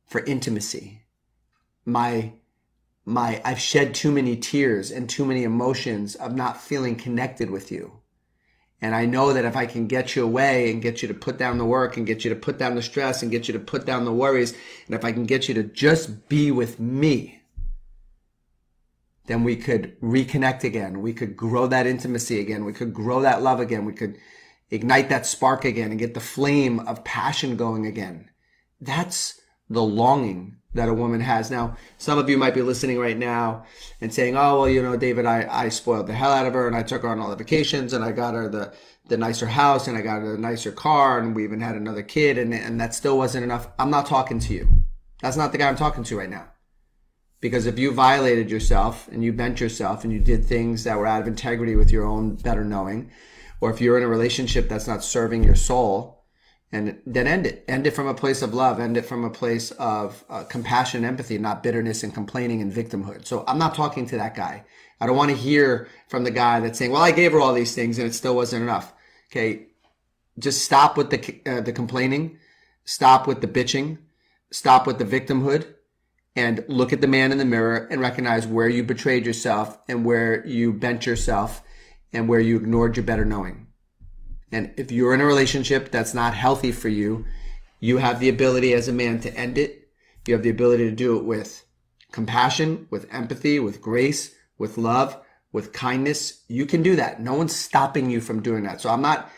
for 0.06 0.24
intimacy. 0.26 1.02
My 1.86 2.34
my 3.06 3.42
I've 3.44 3.60
shed 3.60 3.94
too 3.94 4.12
many 4.12 4.38
tears 4.38 4.92
and 4.92 5.10
too 5.10 5.26
many 5.26 5.44
emotions 5.44 6.16
of 6.16 6.36
not 6.36 6.62
feeling 6.62 6.96
connected 6.96 7.50
with 7.50 7.72
you. 7.72 8.03
And 8.82 8.94
I 8.94 9.06
know 9.06 9.32
that 9.32 9.46
if 9.46 9.56
I 9.56 9.66
can 9.66 9.88
get 9.88 10.16
you 10.16 10.24
away 10.24 10.70
and 10.70 10.82
get 10.82 11.02
you 11.02 11.08
to 11.08 11.14
put 11.14 11.38
down 11.38 11.58
the 11.58 11.66
work 11.66 11.96
and 11.96 12.06
get 12.06 12.26
you 12.26 12.30
to 12.30 12.36
put 12.36 12.58
down 12.58 12.76
the 12.76 12.82
stress 12.82 13.22
and 13.22 13.32
get 13.32 13.48
you 13.48 13.54
to 13.54 13.60
put 13.60 13.86
down 13.86 14.04
the 14.04 14.14
worries, 14.14 14.54
and 14.86 14.96
if 14.96 15.06
I 15.06 15.14
can 15.14 15.24
get 15.24 15.48
you 15.48 15.54
to 15.54 15.64
just 15.64 16.28
be 16.28 16.52
with 16.52 16.80
me, 16.80 17.42
then 19.28 19.44
we 19.44 19.56
could 19.56 20.00
reconnect 20.02 20.66
again. 20.66 21.02
We 21.02 21.14
could 21.14 21.38
grow 21.38 21.68
that 21.68 21.88
intimacy 21.88 22.42
again. 22.42 22.66
We 22.66 22.74
could 22.74 22.94
grow 22.94 23.22
that 23.22 23.42
love 23.42 23.62
again. 23.62 23.86
We 23.86 23.94
could 23.94 24.18
ignite 24.70 25.10
that 25.10 25.26
spark 25.26 25.64
again 25.64 25.92
and 25.92 26.00
get 26.00 26.14
the 26.14 26.20
flame 26.20 26.80
of 26.82 27.06
passion 27.06 27.56
going 27.56 27.86
again. 27.86 28.30
That's 28.82 29.40
the 29.70 29.84
longing 29.84 30.58
that 30.74 30.90
a 30.90 30.94
woman 30.94 31.22
has. 31.22 31.52
Now, 31.52 31.78
some 31.98 32.18
of 32.18 32.30
you 32.30 32.38
might 32.38 32.54
be 32.54 32.62
listening 32.62 33.00
right 33.00 33.18
now 33.18 33.66
and 34.02 34.14
saying, 34.14 34.36
"Oh, 34.36 34.60
well, 34.60 34.70
you 34.70 34.82
know, 34.82 34.98
David, 34.98 35.26
I, 35.26 35.48
I 35.50 35.70
spoiled 35.70 36.08
the 36.08 36.14
hell 36.14 36.32
out 36.32 36.46
of 36.46 36.54
her, 36.54 36.68
and 36.68 36.76
I 36.76 36.84
took 36.84 37.04
her 37.04 37.10
on 37.10 37.20
all 37.20 37.30
the 37.30 37.36
vacations, 37.36 37.94
and 37.94 38.04
I 38.04 38.12
got 38.12 38.34
her 38.34 38.50
the 38.50 38.74
the 39.08 39.18
nicer 39.18 39.48
house, 39.48 39.88
and 39.88 39.98
I 39.98 40.02
got 40.02 40.22
her 40.22 40.32
the 40.32 40.38
nicer 40.38 40.72
car, 40.72 41.20
and 41.20 41.36
we 41.36 41.44
even 41.44 41.62
had 41.62 41.76
another 41.76 42.04
kid, 42.04 42.38
and 42.38 42.54
and 42.54 42.80
that 42.80 42.96
still 42.96 43.18
wasn't 43.18 43.44
enough." 43.44 43.68
I'm 43.80 43.92
not 43.92 44.06
talking 44.06 44.40
to 44.40 44.54
you. 44.54 44.68
That's 45.22 45.38
not 45.38 45.52
the 45.52 45.58
guy 45.58 45.70
I'm 45.70 45.76
talking 45.76 46.04
to 46.04 46.18
right 46.18 46.30
now. 46.30 46.50
Because 47.40 47.66
if 47.66 47.78
you 47.78 47.92
violated 47.92 48.50
yourself 48.50 49.10
and 49.10 49.22
you 49.22 49.34
bent 49.34 49.60
yourself 49.60 50.06
and 50.06 50.14
you 50.14 50.20
did 50.20 50.46
things 50.46 50.86
that 50.86 50.98
were 50.98 51.06
out 51.06 51.22
of 51.22 51.28
integrity 51.28 51.76
with 51.76 51.92
your 51.92 52.06
own 52.06 52.36
better 52.36 52.64
knowing, 52.64 53.12
or 53.60 53.70
if 53.70 53.82
you're 53.82 53.98
in 53.98 54.04
a 54.04 54.08
relationship 54.08 54.70
that's 54.70 54.88
not 54.88 55.04
serving 55.04 55.44
your 55.44 55.56
soul, 55.56 56.23
and 56.74 57.00
then 57.06 57.28
end 57.28 57.46
it. 57.46 57.64
End 57.68 57.86
it 57.86 57.92
from 57.92 58.08
a 58.08 58.16
place 58.16 58.42
of 58.42 58.56
love. 58.56 58.80
End 58.80 58.98
it 58.98 59.06
from 59.06 59.24
a 59.24 59.30
place 59.30 59.70
of 59.72 60.26
uh, 60.28 60.44
compassion, 60.46 61.06
empathy, 61.06 61.38
not 61.38 61.62
bitterness 61.62 62.02
and 62.02 62.12
complaining 62.12 62.62
and 62.62 62.74
victimhood. 62.74 63.28
So 63.28 63.44
I'm 63.48 63.60
not 63.60 63.76
talking 63.76 64.08
to 64.08 64.18
that 64.18 64.36
guy. 64.36 64.66
I 65.00 65.06
don't 65.06 65.16
want 65.16 65.30
to 65.30 65.38
hear 65.38 65.88
from 66.08 66.24
the 66.24 66.32
guy 66.32 66.60
that's 66.60 66.80
saying, 66.80 66.92
"Well, 66.92 67.04
I 67.04 67.12
gave 67.12 67.32
her 67.34 67.40
all 67.40 67.54
these 67.54 67.76
things 67.76 68.00
and 68.00 68.08
it 68.08 68.14
still 68.14 68.36
wasn't 68.36 68.64
enough." 68.64 68.92
Okay, 69.32 69.68
just 70.40 70.66
stop 70.66 70.98
with 70.98 71.12
the 71.12 71.42
uh, 71.46 71.62
the 71.62 71.72
complaining. 71.72 72.40
Stop 72.86 73.28
with 73.28 73.42
the 73.42 73.48
bitching. 73.48 74.00
Stop 74.52 74.88
with 74.88 74.98
the 74.98 75.06
victimhood. 75.06 75.76
And 76.36 76.66
look 76.68 76.92
at 76.92 77.02
the 77.02 77.08
man 77.08 77.32
in 77.32 77.38
the 77.38 77.46
mirror 77.46 77.88
and 77.92 78.02
recognize 78.02 78.48
where 78.48 78.68
you 78.68 78.84
betrayed 78.84 79.28
yourself 79.28 79.78
and 79.88 80.04
where 80.04 80.44
you 80.48 80.74
bent 80.74 81.06
yourself 81.06 81.62
and 82.12 82.28
where 82.28 82.40
you 82.40 82.58
ignored 82.58 82.98
your 82.98 83.06
better 83.06 83.26
knowing. 83.26 83.68
And 84.54 84.72
if 84.78 84.92
you're 84.92 85.14
in 85.14 85.22
a 85.22 85.26
relationship 85.26 85.92
that's 85.92 86.14
not 86.14 86.34
healthy 86.34 86.72
for 86.72 86.90
you, 86.90 87.26
you 87.80 87.98
have 87.98 88.20
the 88.20 88.30
ability 88.30 88.74
as 88.74 88.88
a 88.88 88.94
man 88.94 89.20
to 89.22 89.36
end 89.36 89.58
it. 89.58 89.90
You 90.28 90.36
have 90.36 90.44
the 90.44 90.50
ability 90.50 90.90
to 90.90 90.96
do 90.96 91.18
it 91.18 91.26
with 91.26 91.66
compassion, 92.12 92.88
with 92.90 93.12
empathy, 93.12 93.60
with 93.60 93.82
grace, 93.82 94.34
with 94.58 94.78
love, 94.78 95.20
with 95.52 95.74
kindness. 95.74 96.44
You 96.48 96.66
can 96.66 96.84
do 96.84 96.96
that. 96.96 97.20
No 97.20 97.34
one's 97.34 97.56
stopping 97.56 98.10
you 98.10 98.22
from 98.22 98.42
doing 98.42 98.64
that. 98.64 98.80
So 98.80 98.90
I'm 98.90 99.02
not 99.02 99.30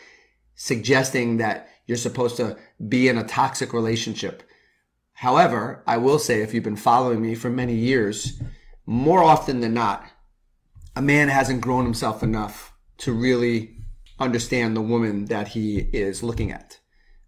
suggesting 0.54 1.38
that 1.38 1.68
you're 1.86 1.96
supposed 1.96 2.36
to 2.36 2.56
be 2.88 3.08
in 3.08 3.18
a 3.18 3.24
toxic 3.24 3.72
relationship. 3.72 4.42
However, 5.14 5.82
I 5.86 5.96
will 5.96 6.18
say 6.18 6.42
if 6.42 6.52
you've 6.52 6.62
been 6.62 6.76
following 6.76 7.22
me 7.22 7.34
for 7.34 7.48
many 7.48 7.74
years, 7.74 8.40
more 8.84 9.22
often 9.22 9.60
than 9.60 9.72
not, 9.72 10.04
a 10.94 11.02
man 11.02 11.28
hasn't 11.28 11.62
grown 11.62 11.84
himself 11.84 12.22
enough 12.22 12.74
to 12.98 13.12
really 13.12 13.76
understand 14.18 14.76
the 14.76 14.80
woman 14.80 15.26
that 15.26 15.48
he 15.48 15.78
is 15.78 16.22
looking 16.22 16.50
at. 16.50 16.78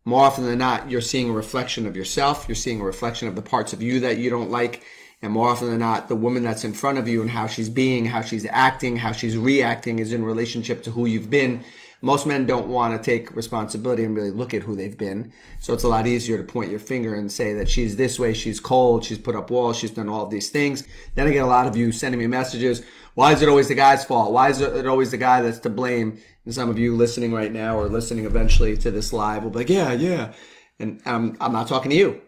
More 0.04 0.25
often 0.25 0.45
than 0.45 0.59
not, 0.59 0.90
you're 0.90 1.00
seeing 1.00 1.28
a 1.28 1.35
reflection 1.35 1.87
of 1.87 1.97
yourself. 1.97 2.47
You're 2.49 2.54
seeing 2.54 2.80
a 2.80 2.85
reflection 2.85 3.28
of 3.28 3.37
the 3.37 3.42
parts 3.42 3.73
of 3.73 3.83
you 3.83 4.00
that 4.00 4.16
you 4.18 4.30
don't 4.30 4.50
like. 4.50 4.83
And 5.21 5.33
more 5.33 5.49
often 5.49 5.68
than 5.68 5.80
not, 5.80 6.09
the 6.09 6.16
woman 6.16 6.45
that's 6.45 6.64
in 6.64 6.73
front 6.73 6.97
of 6.97 7.09
you 7.09 7.21
and 7.21 7.30
how 7.30 7.47
she's 7.47 7.68
being, 7.68 8.07
how 8.07 8.23
she's 8.23 8.47
acting, 8.49 8.97
how 8.97 9.12
she's 9.12 9.37
reacting 9.37 9.99
is 9.99 10.12
in 10.12 10.25
relationship 10.25 10.83
to 10.85 10.92
who 10.92 11.07
you've 11.07 11.28
been. 11.28 11.64
Most 12.00 12.26
men 12.26 12.47
don't 12.47 12.68
want 12.68 12.97
to 12.97 13.04
take 13.04 13.35
responsibility 13.35 14.04
and 14.04 14.14
really 14.14 14.30
look 14.30 14.54
at 14.54 14.62
who 14.62 14.76
they've 14.76 14.97
been. 14.97 15.33
So 15.59 15.75
it's 15.75 15.83
a 15.83 15.88
lot 15.88 16.07
easier 16.07 16.38
to 16.38 16.45
point 16.45 16.71
your 16.71 16.78
finger 16.78 17.16
and 17.16 17.30
say 17.30 17.52
that 17.54 17.68
she's 17.68 17.97
this 17.97 18.21
way, 18.21 18.33
she's 18.33 18.61
cold, 18.61 19.04
she's 19.04 19.18
put 19.18 19.35
up 19.35 19.50
walls, 19.50 19.76
she's 19.76 19.90
done 19.90 20.09
all 20.09 20.25
of 20.25 20.30
these 20.30 20.50
things. 20.50 20.85
Then 21.16 21.26
I 21.26 21.33
get 21.33 21.42
a 21.42 21.47
lot 21.47 21.66
of 21.66 21.76
you 21.76 21.90
sending 21.90 22.21
me 22.21 22.28
messages. 22.28 22.83
Why 23.19 23.33
is 23.33 23.43
it 23.43 23.49
always 23.49 23.67
the 23.67 23.75
guy's 23.75 24.05
fault? 24.05 24.31
Why 24.31 24.49
is 24.49 24.61
it 24.61 24.87
always 24.87 25.11
the 25.11 25.17
guy 25.17 25.43
that's 25.43 25.59
to 25.61 25.71
blame? 25.71 26.19
And 26.45 26.55
some 26.55 26.71
of 26.71 26.79
you 26.79 26.95
listening 26.95 27.33
right 27.33 27.51
now 27.51 27.77
or 27.77 27.89
listening 27.89 28.27
eventually 28.27 28.77
to 28.77 28.93
this 28.93 29.13
live 29.13 29.43
will 29.43 29.51
be 29.51 29.59
like, 29.59 29.69
yeah, 29.69 29.91
yeah. 29.91 30.35
And 30.79 31.03
I'm, 31.05 31.37
I'm 31.41 31.51
not 31.51 31.67
talking 31.67 31.91
to 31.91 31.97
you. 31.97 32.21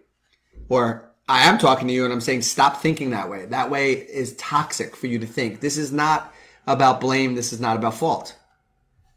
Or 0.68 1.12
I 1.28 1.44
am 1.44 1.58
talking 1.58 1.86
to 1.86 1.94
you 1.94 2.02
and 2.02 2.12
I'm 2.12 2.20
saying, 2.20 2.42
stop 2.42 2.82
thinking 2.82 3.10
that 3.10 3.30
way. 3.30 3.46
That 3.46 3.70
way 3.70 3.92
is 3.92 4.34
toxic 4.34 4.96
for 4.96 5.06
you 5.06 5.20
to 5.20 5.26
think. 5.28 5.60
This 5.60 5.78
is 5.78 5.92
not 5.92 6.34
about 6.66 7.00
blame. 7.00 7.36
This 7.36 7.52
is 7.52 7.60
not 7.60 7.76
about 7.76 7.94
fault. 7.94 8.36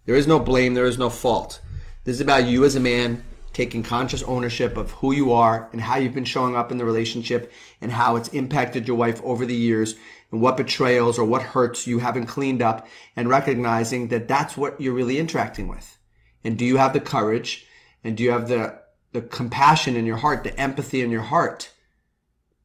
There 0.06 0.14
is 0.14 0.28
no 0.28 0.38
blame. 0.38 0.76
There 0.76 0.86
is 0.86 1.00
no 1.00 1.10
fault. 1.10 1.60
This 2.04 2.18
is 2.18 2.22
about 2.22 2.46
you 2.46 2.66
as 2.66 2.76
a 2.76 2.80
man 2.80 3.24
taking 3.52 3.82
conscious 3.82 4.22
ownership 4.24 4.78
of 4.78 4.92
who 4.92 5.12
you 5.12 5.32
are 5.32 5.70
and 5.72 5.82
how 5.82 5.96
you've 5.96 6.14
been 6.14 6.26
showing 6.26 6.56
up 6.56 6.72
in 6.72 6.78
the 6.78 6.86
relationship 6.86 7.52
and 7.82 7.92
how 7.92 8.16
it's 8.16 8.30
impacted 8.30 8.88
your 8.88 8.98
wife 8.98 9.22
over 9.24 9.46
the 9.46 9.56
years 9.56 9.96
and 10.34 10.42
what 10.42 10.58
betrayals 10.58 11.20
or 11.20 11.26
what 11.26 11.44
hurts 11.44 11.86
you 11.86 12.00
haven't 12.00 12.26
cleaned 12.26 12.60
up 12.60 12.88
and 13.16 13.30
recognizing 13.30 14.08
that 14.08 14.28
that's 14.28 14.58
what 14.58 14.82
you're 14.82 14.92
really 14.92 15.20
interacting 15.20 15.68
with. 15.68 16.00
And 16.44 16.58
do 16.58 16.66
you 16.66 16.78
have 16.78 16.92
the 16.92 17.00
courage 17.00 17.68
and 18.04 18.18
do 18.18 18.24
you 18.24 18.32
have 18.32 18.48
the, 18.50 18.82
the 19.12 19.22
compassion 19.22 19.96
in 19.96 20.08
your 20.08 20.18
heart, 20.18 20.44
the 20.44 20.60
empathy 20.60 21.02
in 21.02 21.12
your 21.12 21.22
heart, 21.22 21.72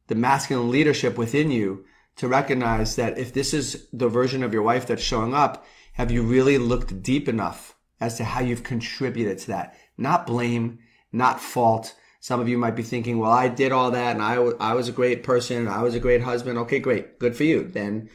the 0.07 0.15
masculine 0.15 0.71
leadership 0.71 1.15
within 1.15 1.51
you 1.51 1.85
to 2.15 2.27
recognize 2.27 2.95
that 2.95 3.19
if 3.19 3.33
this 3.33 3.53
is 3.53 3.87
the 3.93 4.09
version 4.09 4.41
of 4.41 4.51
your 4.51 4.63
wife 4.63 4.87
that's 4.87 5.03
showing 5.03 5.35
up, 5.35 5.63
have 5.93 6.09
you 6.09 6.23
really 6.23 6.57
looked 6.57 7.03
deep 7.03 7.29
enough 7.29 7.75
as 8.01 8.17
to 8.17 8.23
how 8.23 8.41
you've 8.41 8.63
contributed 8.63 9.37
to 9.37 9.47
that? 9.47 9.77
Not 9.95 10.25
blame, 10.25 10.79
not 11.11 11.39
fault, 11.39 11.93
some 12.19 12.39
of 12.39 12.49
you 12.49 12.57
might 12.57 12.75
be 12.75 12.83
thinking, 12.83 13.17
well, 13.17 13.31
I 13.31 13.47
did 13.47 13.71
all 13.71 13.91
that 13.91 14.15
and 14.15 14.21
I, 14.21 14.35
w- 14.35 14.57
I 14.59 14.73
was 14.73 14.89
a 14.89 14.93
great 14.93 15.23
person. 15.23 15.67
I 15.67 15.81
was 15.81 15.95
a 15.95 15.99
great 15.99 16.21
husband. 16.21 16.57
Okay, 16.59 16.79
great. 16.79 17.17
Good 17.19 17.35
for 17.35 17.43
you. 17.43 17.63
Then 17.63 18.09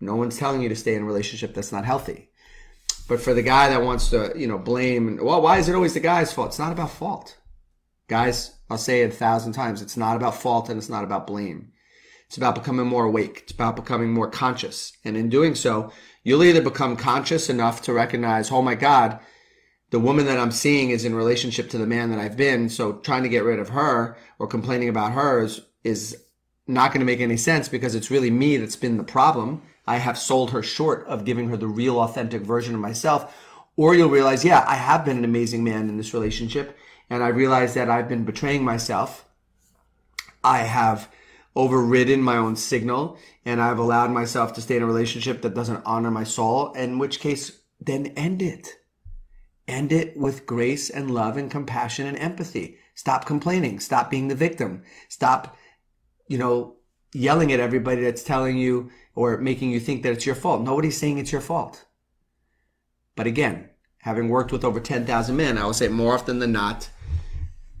no 0.00 0.16
one's 0.16 0.38
telling 0.38 0.62
you 0.62 0.68
to 0.70 0.76
stay 0.76 0.94
in 0.94 1.02
a 1.02 1.06
relationship 1.06 1.54
that's 1.54 1.72
not 1.72 1.84
healthy. 1.84 2.30
But 3.08 3.20
for 3.20 3.34
the 3.34 3.42
guy 3.42 3.68
that 3.68 3.82
wants 3.82 4.10
to, 4.10 4.32
you 4.36 4.46
know, 4.46 4.58
blame, 4.58 5.18
well, 5.20 5.42
why 5.42 5.58
is 5.58 5.68
it 5.68 5.74
always 5.74 5.94
the 5.94 6.00
guy's 6.00 6.32
fault? 6.32 6.48
It's 6.48 6.58
not 6.58 6.72
about 6.72 6.90
fault. 6.90 7.36
Guys, 8.08 8.56
I'll 8.70 8.78
say 8.78 9.02
it 9.02 9.12
a 9.12 9.14
thousand 9.14 9.52
times. 9.52 9.82
It's 9.82 9.96
not 9.96 10.16
about 10.16 10.40
fault 10.40 10.68
and 10.68 10.78
it's 10.78 10.88
not 10.88 11.04
about 11.04 11.26
blame. 11.26 11.72
It's 12.26 12.38
about 12.38 12.54
becoming 12.54 12.86
more 12.86 13.04
awake. 13.04 13.40
It's 13.42 13.52
about 13.52 13.76
becoming 13.76 14.10
more 14.10 14.30
conscious. 14.30 14.92
And 15.04 15.16
in 15.16 15.28
doing 15.28 15.54
so, 15.54 15.92
you'll 16.24 16.44
either 16.44 16.62
become 16.62 16.96
conscious 16.96 17.50
enough 17.50 17.82
to 17.82 17.92
recognize, 17.92 18.50
oh 18.50 18.62
my 18.62 18.74
God, 18.74 19.20
the 19.92 20.00
woman 20.00 20.24
that 20.24 20.38
I'm 20.38 20.50
seeing 20.50 20.88
is 20.88 21.04
in 21.04 21.14
relationship 21.14 21.68
to 21.70 21.78
the 21.78 21.86
man 21.86 22.10
that 22.10 22.18
I've 22.18 22.36
been. 22.36 22.70
So 22.70 22.94
trying 22.94 23.24
to 23.24 23.28
get 23.28 23.44
rid 23.44 23.58
of 23.58 23.68
her 23.68 24.16
or 24.38 24.46
complaining 24.46 24.88
about 24.88 25.12
her 25.12 25.42
is, 25.42 25.60
is 25.84 26.16
not 26.66 26.92
going 26.92 27.00
to 27.00 27.06
make 27.06 27.20
any 27.20 27.36
sense 27.36 27.68
because 27.68 27.94
it's 27.94 28.10
really 28.10 28.30
me 28.30 28.56
that's 28.56 28.74
been 28.74 28.96
the 28.96 29.04
problem. 29.04 29.60
I 29.86 29.98
have 29.98 30.16
sold 30.16 30.50
her 30.52 30.62
short 30.62 31.06
of 31.06 31.26
giving 31.26 31.50
her 31.50 31.58
the 31.58 31.66
real 31.66 32.00
authentic 32.00 32.40
version 32.40 32.74
of 32.74 32.80
myself. 32.80 33.36
Or 33.76 33.94
you'll 33.94 34.08
realize, 34.08 34.46
yeah, 34.46 34.64
I 34.66 34.76
have 34.76 35.04
been 35.04 35.18
an 35.18 35.26
amazing 35.26 35.62
man 35.62 35.90
in 35.90 35.98
this 35.98 36.14
relationship. 36.14 36.74
And 37.10 37.22
I 37.22 37.28
realize 37.28 37.74
that 37.74 37.90
I've 37.90 38.08
been 38.08 38.24
betraying 38.24 38.64
myself. 38.64 39.28
I 40.42 40.60
have 40.60 41.10
overridden 41.54 42.22
my 42.22 42.38
own 42.38 42.56
signal 42.56 43.18
and 43.44 43.60
I've 43.60 43.78
allowed 43.78 44.10
myself 44.10 44.54
to 44.54 44.62
stay 44.62 44.76
in 44.76 44.82
a 44.82 44.86
relationship 44.86 45.42
that 45.42 45.52
doesn't 45.52 45.82
honor 45.84 46.10
my 46.10 46.24
soul. 46.24 46.72
In 46.72 46.98
which 46.98 47.20
case, 47.20 47.60
then 47.78 48.06
end 48.16 48.40
it 48.40 48.78
End 49.68 49.92
it 49.92 50.16
with 50.16 50.46
grace 50.46 50.90
and 50.90 51.10
love 51.10 51.36
and 51.36 51.50
compassion 51.50 52.06
and 52.06 52.18
empathy. 52.18 52.78
Stop 52.94 53.26
complaining. 53.26 53.80
Stop 53.80 54.10
being 54.10 54.28
the 54.28 54.34
victim. 54.34 54.82
Stop, 55.08 55.56
you 56.26 56.36
know, 56.38 56.76
yelling 57.14 57.52
at 57.52 57.60
everybody 57.60 58.02
that's 58.02 58.22
telling 58.22 58.56
you 58.56 58.90
or 59.14 59.38
making 59.38 59.70
you 59.70 59.80
think 59.80 60.02
that 60.02 60.12
it's 60.12 60.26
your 60.26 60.34
fault. 60.34 60.62
Nobody's 60.62 60.96
saying 60.96 61.18
it's 61.18 61.32
your 61.32 61.40
fault. 61.40 61.84
But 63.14 63.26
again, 63.26 63.68
having 63.98 64.28
worked 64.28 64.52
with 64.52 64.64
over 64.64 64.80
10,000 64.80 65.36
men, 65.36 65.58
I 65.58 65.64
will 65.64 65.74
say 65.74 65.88
more 65.88 66.14
often 66.14 66.38
than 66.38 66.52
not, 66.52 66.88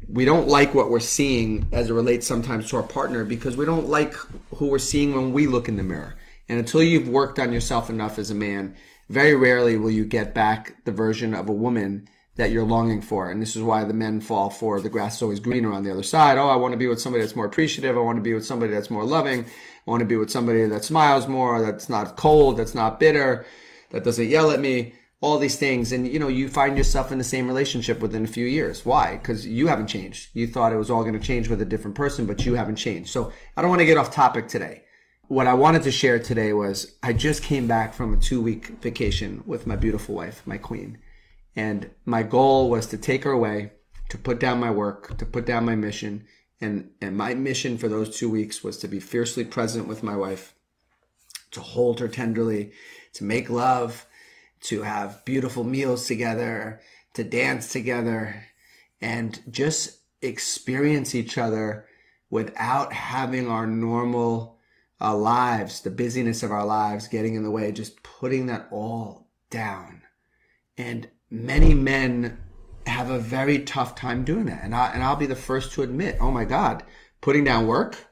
we 0.08 0.24
don't 0.24 0.48
like 0.48 0.74
what 0.74 0.90
we're 0.90 1.00
seeing 1.00 1.66
as 1.72 1.88
it 1.88 1.94
relates 1.94 2.26
sometimes 2.26 2.68
to 2.68 2.76
our 2.76 2.82
partner 2.82 3.24
because 3.24 3.56
we 3.56 3.64
don't 3.64 3.88
like 3.88 4.14
who 4.56 4.66
we're 4.66 4.78
seeing 4.78 5.14
when 5.14 5.32
we 5.32 5.46
look 5.46 5.68
in 5.68 5.76
the 5.76 5.82
mirror. 5.82 6.16
And 6.48 6.58
until 6.58 6.82
you've 6.82 7.08
worked 7.08 7.38
on 7.38 7.52
yourself 7.52 7.88
enough 7.88 8.18
as 8.18 8.30
a 8.30 8.34
man, 8.34 8.76
very 9.08 9.34
rarely 9.34 9.76
will 9.76 9.90
you 9.90 10.04
get 10.04 10.34
back 10.34 10.84
the 10.84 10.92
version 10.92 11.34
of 11.34 11.48
a 11.48 11.52
woman 11.52 12.08
that 12.36 12.50
you're 12.50 12.64
longing 12.64 13.02
for. 13.02 13.30
And 13.30 13.42
this 13.42 13.56
is 13.56 13.62
why 13.62 13.84
the 13.84 13.92
men 13.92 14.20
fall 14.20 14.48
for 14.48 14.80
the 14.80 14.88
grass 14.88 15.16
is 15.16 15.22
always 15.22 15.40
greener 15.40 15.72
on 15.72 15.82
the 15.82 15.92
other 15.92 16.02
side. 16.02 16.38
Oh, 16.38 16.48
I 16.48 16.56
want 16.56 16.72
to 16.72 16.78
be 16.78 16.86
with 16.86 17.00
somebody 17.00 17.22
that's 17.22 17.36
more 17.36 17.46
appreciative. 17.46 17.96
I 17.96 18.00
want 18.00 18.16
to 18.16 18.22
be 18.22 18.32
with 18.32 18.46
somebody 18.46 18.72
that's 18.72 18.90
more 18.90 19.04
loving. 19.04 19.44
I 19.44 19.90
want 19.90 20.00
to 20.00 20.06
be 20.06 20.16
with 20.16 20.30
somebody 20.30 20.64
that 20.64 20.84
smiles 20.84 21.28
more, 21.28 21.60
that's 21.60 21.88
not 21.88 22.16
cold, 22.16 22.56
that's 22.56 22.74
not 22.74 22.98
bitter, 22.98 23.44
that 23.90 24.04
doesn't 24.04 24.28
yell 24.28 24.50
at 24.50 24.60
me. 24.60 24.94
All 25.20 25.38
these 25.38 25.56
things. 25.56 25.92
And, 25.92 26.08
you 26.08 26.18
know, 26.18 26.26
you 26.26 26.48
find 26.48 26.76
yourself 26.76 27.12
in 27.12 27.18
the 27.18 27.22
same 27.22 27.46
relationship 27.46 28.00
within 28.00 28.24
a 28.24 28.28
few 28.28 28.46
years. 28.46 28.84
Why? 28.84 29.18
Because 29.18 29.46
you 29.46 29.68
haven't 29.68 29.86
changed. 29.86 30.30
You 30.34 30.48
thought 30.48 30.72
it 30.72 30.78
was 30.78 30.90
all 30.90 31.02
going 31.02 31.12
to 31.12 31.20
change 31.20 31.48
with 31.48 31.62
a 31.62 31.64
different 31.64 31.96
person, 31.96 32.26
but 32.26 32.44
you 32.44 32.54
haven't 32.54 32.74
changed. 32.74 33.10
So 33.10 33.30
I 33.56 33.60
don't 33.60 33.70
want 33.70 33.78
to 33.80 33.86
get 33.86 33.98
off 33.98 34.12
topic 34.12 34.48
today. 34.48 34.82
What 35.32 35.46
I 35.46 35.54
wanted 35.54 35.82
to 35.84 35.90
share 35.90 36.18
today 36.18 36.52
was 36.52 36.94
I 37.02 37.14
just 37.14 37.42
came 37.42 37.66
back 37.66 37.94
from 37.94 38.12
a 38.12 38.18
two 38.18 38.42
week 38.42 38.66
vacation 38.82 39.42
with 39.46 39.66
my 39.66 39.76
beautiful 39.76 40.14
wife, 40.14 40.42
my 40.44 40.58
queen. 40.58 40.98
And 41.56 41.90
my 42.04 42.22
goal 42.22 42.68
was 42.68 42.86
to 42.88 42.98
take 42.98 43.24
her 43.24 43.30
away, 43.30 43.72
to 44.10 44.18
put 44.18 44.38
down 44.38 44.60
my 44.60 44.70
work, 44.70 45.16
to 45.16 45.24
put 45.24 45.46
down 45.46 45.64
my 45.64 45.74
mission. 45.74 46.26
And, 46.60 46.90
and 47.00 47.16
my 47.16 47.32
mission 47.32 47.78
for 47.78 47.88
those 47.88 48.14
two 48.14 48.28
weeks 48.28 48.62
was 48.62 48.76
to 48.78 48.88
be 48.88 49.00
fiercely 49.00 49.42
present 49.42 49.88
with 49.88 50.02
my 50.02 50.14
wife, 50.14 50.54
to 51.52 51.60
hold 51.60 52.00
her 52.00 52.08
tenderly, 52.08 52.72
to 53.14 53.24
make 53.24 53.48
love, 53.48 54.06
to 54.64 54.82
have 54.82 55.24
beautiful 55.24 55.64
meals 55.64 56.06
together, 56.06 56.80
to 57.14 57.24
dance 57.24 57.72
together, 57.72 58.44
and 59.00 59.40
just 59.50 59.98
experience 60.20 61.14
each 61.14 61.38
other 61.38 61.86
without 62.28 62.92
having 62.92 63.48
our 63.48 63.66
normal 63.66 64.58
uh, 65.02 65.16
lives, 65.16 65.80
the 65.80 65.90
busyness 65.90 66.42
of 66.42 66.52
our 66.52 66.64
lives 66.64 67.08
getting 67.08 67.34
in 67.34 67.42
the 67.42 67.50
way, 67.50 67.72
just 67.72 68.02
putting 68.02 68.46
that 68.46 68.68
all 68.70 69.28
down. 69.50 70.02
And 70.78 71.08
many 71.30 71.74
men 71.74 72.38
have 72.86 73.10
a 73.10 73.18
very 73.18 73.60
tough 73.60 73.94
time 73.94 74.24
doing 74.24 74.46
that. 74.46 74.62
And, 74.62 74.74
I, 74.74 74.92
and 74.92 75.02
I'll 75.02 75.16
be 75.16 75.26
the 75.26 75.36
first 75.36 75.72
to 75.72 75.82
admit, 75.82 76.18
oh 76.20 76.30
my 76.30 76.44
God, 76.44 76.84
putting 77.20 77.44
down 77.44 77.66
work, 77.66 78.06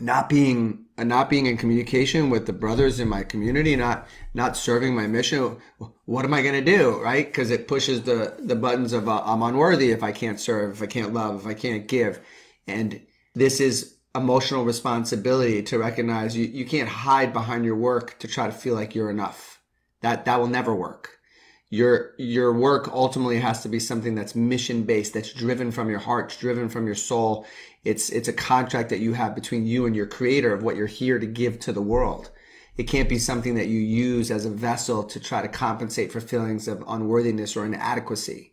not 0.00 0.28
being 0.28 0.86
not 0.98 1.30
being 1.30 1.46
in 1.46 1.56
communication 1.56 2.28
with 2.28 2.46
the 2.46 2.52
brothers 2.52 3.00
in 3.00 3.08
my 3.08 3.22
community, 3.22 3.74
not 3.76 4.06
not 4.34 4.56
serving 4.56 4.94
my 4.94 5.06
mission. 5.06 5.56
What 6.04 6.24
am 6.24 6.34
I 6.34 6.42
going 6.42 6.64
to 6.64 6.76
do, 6.76 7.00
right? 7.02 7.26
Because 7.26 7.50
it 7.50 7.66
pushes 7.66 8.02
the 8.02 8.36
the 8.38 8.56
buttons 8.56 8.92
of 8.92 9.08
uh, 9.08 9.22
I'm 9.24 9.42
unworthy 9.42 9.90
if 9.90 10.02
I 10.02 10.12
can't 10.12 10.38
serve, 10.38 10.74
if 10.74 10.82
I 10.82 10.86
can't 10.86 11.14
love, 11.14 11.40
if 11.40 11.46
I 11.46 11.54
can't 11.54 11.88
give, 11.88 12.20
and 12.66 13.00
this 13.34 13.60
is 13.60 13.91
emotional 14.14 14.64
responsibility 14.64 15.62
to 15.62 15.78
recognize 15.78 16.36
you, 16.36 16.44
you 16.44 16.64
can't 16.64 16.88
hide 16.88 17.32
behind 17.32 17.64
your 17.64 17.76
work 17.76 18.18
to 18.18 18.28
try 18.28 18.46
to 18.46 18.52
feel 18.52 18.74
like 18.74 18.94
you're 18.94 19.10
enough. 19.10 19.60
That 20.00 20.24
that 20.24 20.40
will 20.40 20.48
never 20.48 20.74
work. 20.74 21.18
Your 21.70 22.12
your 22.18 22.52
work 22.52 22.88
ultimately 22.92 23.40
has 23.40 23.62
to 23.62 23.68
be 23.68 23.78
something 23.78 24.14
that's 24.14 24.34
mission 24.34 24.82
based, 24.82 25.14
that's 25.14 25.32
driven 25.32 25.70
from 25.70 25.88
your 25.88 26.00
heart, 26.00 26.36
driven 26.38 26.68
from 26.68 26.86
your 26.86 26.94
soul. 26.94 27.46
It's 27.84 28.10
it's 28.10 28.28
a 28.28 28.32
contract 28.32 28.90
that 28.90 29.00
you 29.00 29.14
have 29.14 29.34
between 29.34 29.66
you 29.66 29.86
and 29.86 29.96
your 29.96 30.06
creator 30.06 30.52
of 30.52 30.62
what 30.62 30.76
you're 30.76 30.86
here 30.86 31.18
to 31.18 31.26
give 31.26 31.58
to 31.60 31.72
the 31.72 31.80
world. 31.80 32.30
It 32.76 32.84
can't 32.84 33.08
be 33.08 33.18
something 33.18 33.54
that 33.54 33.68
you 33.68 33.80
use 33.80 34.30
as 34.30 34.44
a 34.44 34.50
vessel 34.50 35.04
to 35.04 35.20
try 35.20 35.42
to 35.42 35.48
compensate 35.48 36.10
for 36.10 36.20
feelings 36.20 36.68
of 36.68 36.84
unworthiness 36.86 37.56
or 37.56 37.64
inadequacy. 37.64 38.52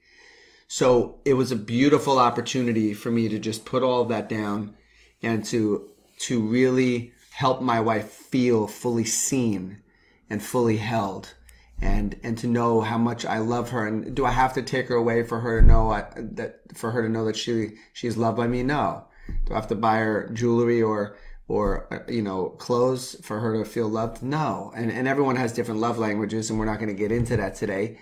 So 0.67 1.19
it 1.25 1.33
was 1.33 1.51
a 1.51 1.55
beautiful 1.55 2.19
opportunity 2.19 2.93
for 2.93 3.09
me 3.09 3.27
to 3.29 3.39
just 3.39 3.65
put 3.65 3.81
all 3.81 4.01
of 4.01 4.09
that 4.09 4.29
down 4.29 4.75
and 5.21 5.43
to 5.45 5.89
to 6.19 6.41
really 6.41 7.13
help 7.31 7.61
my 7.61 7.79
wife 7.79 8.09
feel 8.09 8.67
fully 8.67 9.05
seen 9.05 9.81
and 10.29 10.43
fully 10.43 10.77
held 10.77 11.33
and 11.81 12.19
and 12.23 12.37
to 12.37 12.47
know 12.47 12.81
how 12.81 12.97
much 12.97 13.25
I 13.25 13.39
love 13.39 13.69
her. 13.69 13.87
And 13.87 14.15
do 14.15 14.25
I 14.25 14.31
have 14.31 14.53
to 14.53 14.61
take 14.61 14.87
her 14.89 14.95
away 14.95 15.23
for 15.23 15.39
her 15.39 15.61
to 15.61 15.65
know 15.65 15.91
I, 15.91 16.05
that 16.15 16.59
for 16.75 16.91
her 16.91 17.01
to 17.01 17.09
know 17.09 17.25
that 17.25 17.37
she 17.37 17.71
she's 17.93 18.17
loved 18.17 18.37
by 18.37 18.47
me? 18.47 18.63
No. 18.63 19.05
Do 19.45 19.53
I 19.53 19.55
have 19.55 19.67
to 19.67 19.75
buy 19.75 19.97
her 19.99 20.29
jewelry 20.33 20.81
or 20.81 21.15
or 21.47 21.87
uh, 21.93 22.11
you 22.11 22.21
know 22.21 22.49
clothes 22.49 23.15
for 23.23 23.39
her 23.39 23.63
to 23.63 23.69
feel 23.69 23.87
loved? 23.87 24.21
No. 24.21 24.71
And 24.75 24.91
and 24.91 25.07
everyone 25.07 25.37
has 25.37 25.53
different 25.53 25.79
love 25.79 25.97
languages 25.97 26.49
and 26.49 26.59
we're 26.59 26.65
not 26.65 26.79
going 26.79 26.89
to 26.89 26.93
get 26.93 27.11
into 27.11 27.37
that 27.37 27.55
today. 27.55 27.97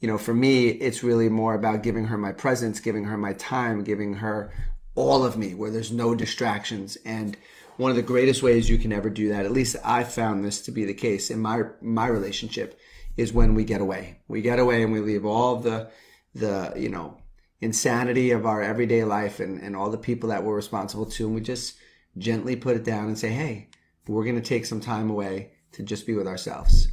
You 0.00 0.08
know 0.08 0.18
for 0.18 0.34
me 0.34 0.68
it's 0.68 1.02
really 1.02 1.28
more 1.28 1.54
about 1.54 1.82
giving 1.82 2.04
her 2.06 2.18
my 2.18 2.32
presence 2.32 2.80
giving 2.80 3.04
her 3.04 3.16
my 3.16 3.32
time 3.32 3.82
giving 3.82 4.14
her 4.14 4.52
all 4.96 5.24
of 5.24 5.36
me 5.36 5.54
where 5.54 5.70
there's 5.70 5.92
no 5.92 6.14
distractions. 6.14 6.96
And 7.04 7.36
one 7.76 7.90
of 7.90 7.96
the 7.96 8.02
greatest 8.02 8.42
ways 8.42 8.68
you 8.68 8.78
can 8.78 8.92
ever 8.92 9.10
do 9.10 9.28
that 9.28 9.44
at 9.44 9.52
least 9.52 9.76
i 9.84 10.02
found 10.02 10.42
this 10.42 10.62
to 10.62 10.70
be 10.70 10.86
the 10.86 10.94
case 10.94 11.30
in 11.30 11.38
my 11.38 11.60
my 11.82 12.06
relationship 12.06 12.80
is 13.16 13.32
when 13.32 13.54
we 13.54 13.64
get 13.64 13.80
away. 13.80 14.18
We 14.28 14.42
get 14.42 14.58
away 14.58 14.82
and 14.82 14.92
we 14.92 15.00
leave 15.00 15.24
all 15.24 15.56
the 15.56 15.90
the 16.34 16.74
you 16.76 16.88
know 16.88 17.18
insanity 17.60 18.30
of 18.30 18.44
our 18.44 18.60
everyday 18.60 19.04
life 19.04 19.40
and, 19.40 19.60
and 19.62 19.74
all 19.74 19.90
the 19.90 19.96
people 19.96 20.28
that 20.28 20.44
we're 20.44 20.54
responsible 20.54 21.06
to. 21.06 21.26
And 21.26 21.34
we 21.34 21.40
just 21.40 21.76
gently 22.18 22.56
put 22.56 22.76
it 22.76 22.84
down 22.84 23.06
and 23.06 23.18
say 23.18 23.30
hey 23.30 23.68
we're 24.08 24.24
going 24.24 24.40
to 24.40 24.48
take 24.48 24.64
some 24.64 24.80
time 24.80 25.10
away 25.10 25.50
to 25.72 25.82
just 25.82 26.06
be 26.06 26.14
with 26.14 26.28
ourselves. 26.28 26.86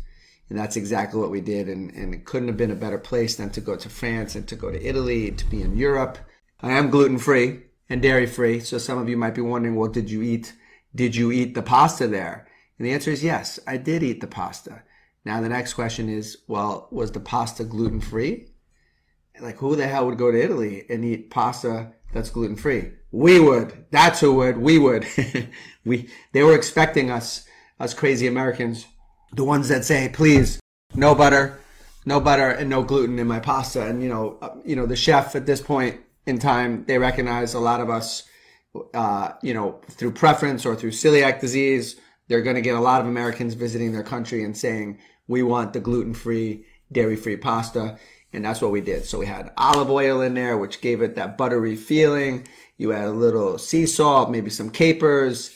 And 0.49 0.57
that's 0.57 0.75
exactly 0.75 1.19
what 1.19 1.29
we 1.29 1.41
did. 1.41 1.69
And, 1.69 1.91
and 1.91 2.11
it 2.11 2.25
couldn't 2.25 2.47
have 2.47 2.57
been 2.57 2.71
a 2.71 2.75
better 2.75 2.97
place 2.97 3.35
than 3.35 3.51
to 3.51 3.61
go 3.61 3.75
to 3.75 3.89
france 3.89 4.33
and 4.35 4.47
to 4.47 4.55
go 4.55 4.71
to 4.71 4.83
italy 4.83 5.31
to 5.31 5.45
be 5.45 5.61
in 5.61 5.77
europe. 5.77 6.17
I 6.61 6.71
am 6.71 6.89
gluten 6.89 7.19
free 7.19 7.63
and 7.93 8.01
dairy 8.01 8.25
free. 8.25 8.59
So 8.59 8.79
some 8.79 8.97
of 8.97 9.07
you 9.07 9.15
might 9.15 9.35
be 9.35 9.41
wondering, 9.41 9.75
well, 9.75 9.87
did 9.87 10.09
you 10.09 10.23
eat, 10.23 10.53
did 10.95 11.15
you 11.15 11.31
eat 11.31 11.53
the 11.53 11.61
pasta 11.61 12.07
there? 12.07 12.47
And 12.79 12.87
the 12.87 12.91
answer 12.91 13.11
is 13.11 13.23
yes, 13.23 13.59
I 13.67 13.77
did 13.77 14.01
eat 14.01 14.19
the 14.19 14.25
pasta. 14.25 14.81
Now 15.23 15.41
the 15.41 15.49
next 15.49 15.75
question 15.75 16.09
is, 16.09 16.39
well, 16.47 16.87
was 16.89 17.11
the 17.11 17.19
pasta 17.19 17.63
gluten 17.63 18.01
free? 18.01 18.47
Like 19.39 19.57
who 19.57 19.75
the 19.75 19.85
hell 19.85 20.07
would 20.07 20.17
go 20.17 20.31
to 20.31 20.43
Italy 20.43 20.87
and 20.89 21.05
eat 21.05 21.29
pasta 21.29 21.93
that's 22.11 22.31
gluten 22.31 22.55
free? 22.55 22.93
We 23.11 23.39
would. 23.39 23.85
That's 23.91 24.19
who 24.19 24.33
would. 24.33 24.57
We 24.57 24.79
would. 24.79 25.05
we, 25.85 26.09
they 26.31 26.41
were 26.41 26.55
expecting 26.55 27.11
us, 27.11 27.45
us 27.79 27.93
crazy 27.93 28.25
Americans, 28.25 28.87
the 29.33 29.43
ones 29.43 29.69
that 29.69 29.85
say, 29.85 30.09
please, 30.11 30.59
no 30.95 31.13
butter, 31.13 31.59
no 32.07 32.19
butter 32.19 32.49
and 32.49 32.71
no 32.71 32.81
gluten 32.81 33.19
in 33.19 33.27
my 33.27 33.39
pasta. 33.39 33.85
And 33.85 34.01
you 34.01 34.09
know, 34.09 34.39
uh, 34.41 34.55
you 34.65 34.75
know, 34.75 34.87
the 34.87 34.95
chef 34.95 35.35
at 35.35 35.45
this 35.45 35.61
point 35.61 36.01
in 36.25 36.39
time, 36.39 36.85
they 36.85 36.97
recognize 36.97 37.53
a 37.53 37.59
lot 37.59 37.81
of 37.81 37.89
us, 37.89 38.23
uh, 38.93 39.33
you 39.41 39.53
know, 39.53 39.81
through 39.89 40.11
preference 40.11 40.65
or 40.65 40.75
through 40.75 40.91
celiac 40.91 41.39
disease. 41.39 41.99
They're 42.27 42.41
going 42.41 42.55
to 42.55 42.61
get 42.61 42.75
a 42.75 42.81
lot 42.81 43.01
of 43.01 43.07
Americans 43.07 43.53
visiting 43.53 43.91
their 43.91 44.03
country 44.03 44.43
and 44.43 44.55
saying, 44.55 44.99
we 45.27 45.43
want 45.43 45.73
the 45.73 45.79
gluten 45.79 46.13
free, 46.13 46.65
dairy 46.91 47.15
free 47.15 47.37
pasta. 47.37 47.97
And 48.31 48.43
that's 48.43 48.61
what 48.61 48.71
we 48.71 48.81
did. 48.81 49.05
So 49.05 49.19
we 49.19 49.25
had 49.27 49.51
olive 49.57 49.91
oil 49.91 50.21
in 50.21 50.33
there, 50.33 50.57
which 50.57 50.81
gave 50.81 51.01
it 51.01 51.15
that 51.15 51.37
buttery 51.37 51.75
feeling. 51.75 52.47
You 52.77 52.91
add 52.93 53.05
a 53.05 53.11
little 53.11 53.57
sea 53.57 53.85
salt, 53.85 54.31
maybe 54.31 54.49
some 54.49 54.71
capers, 54.71 55.55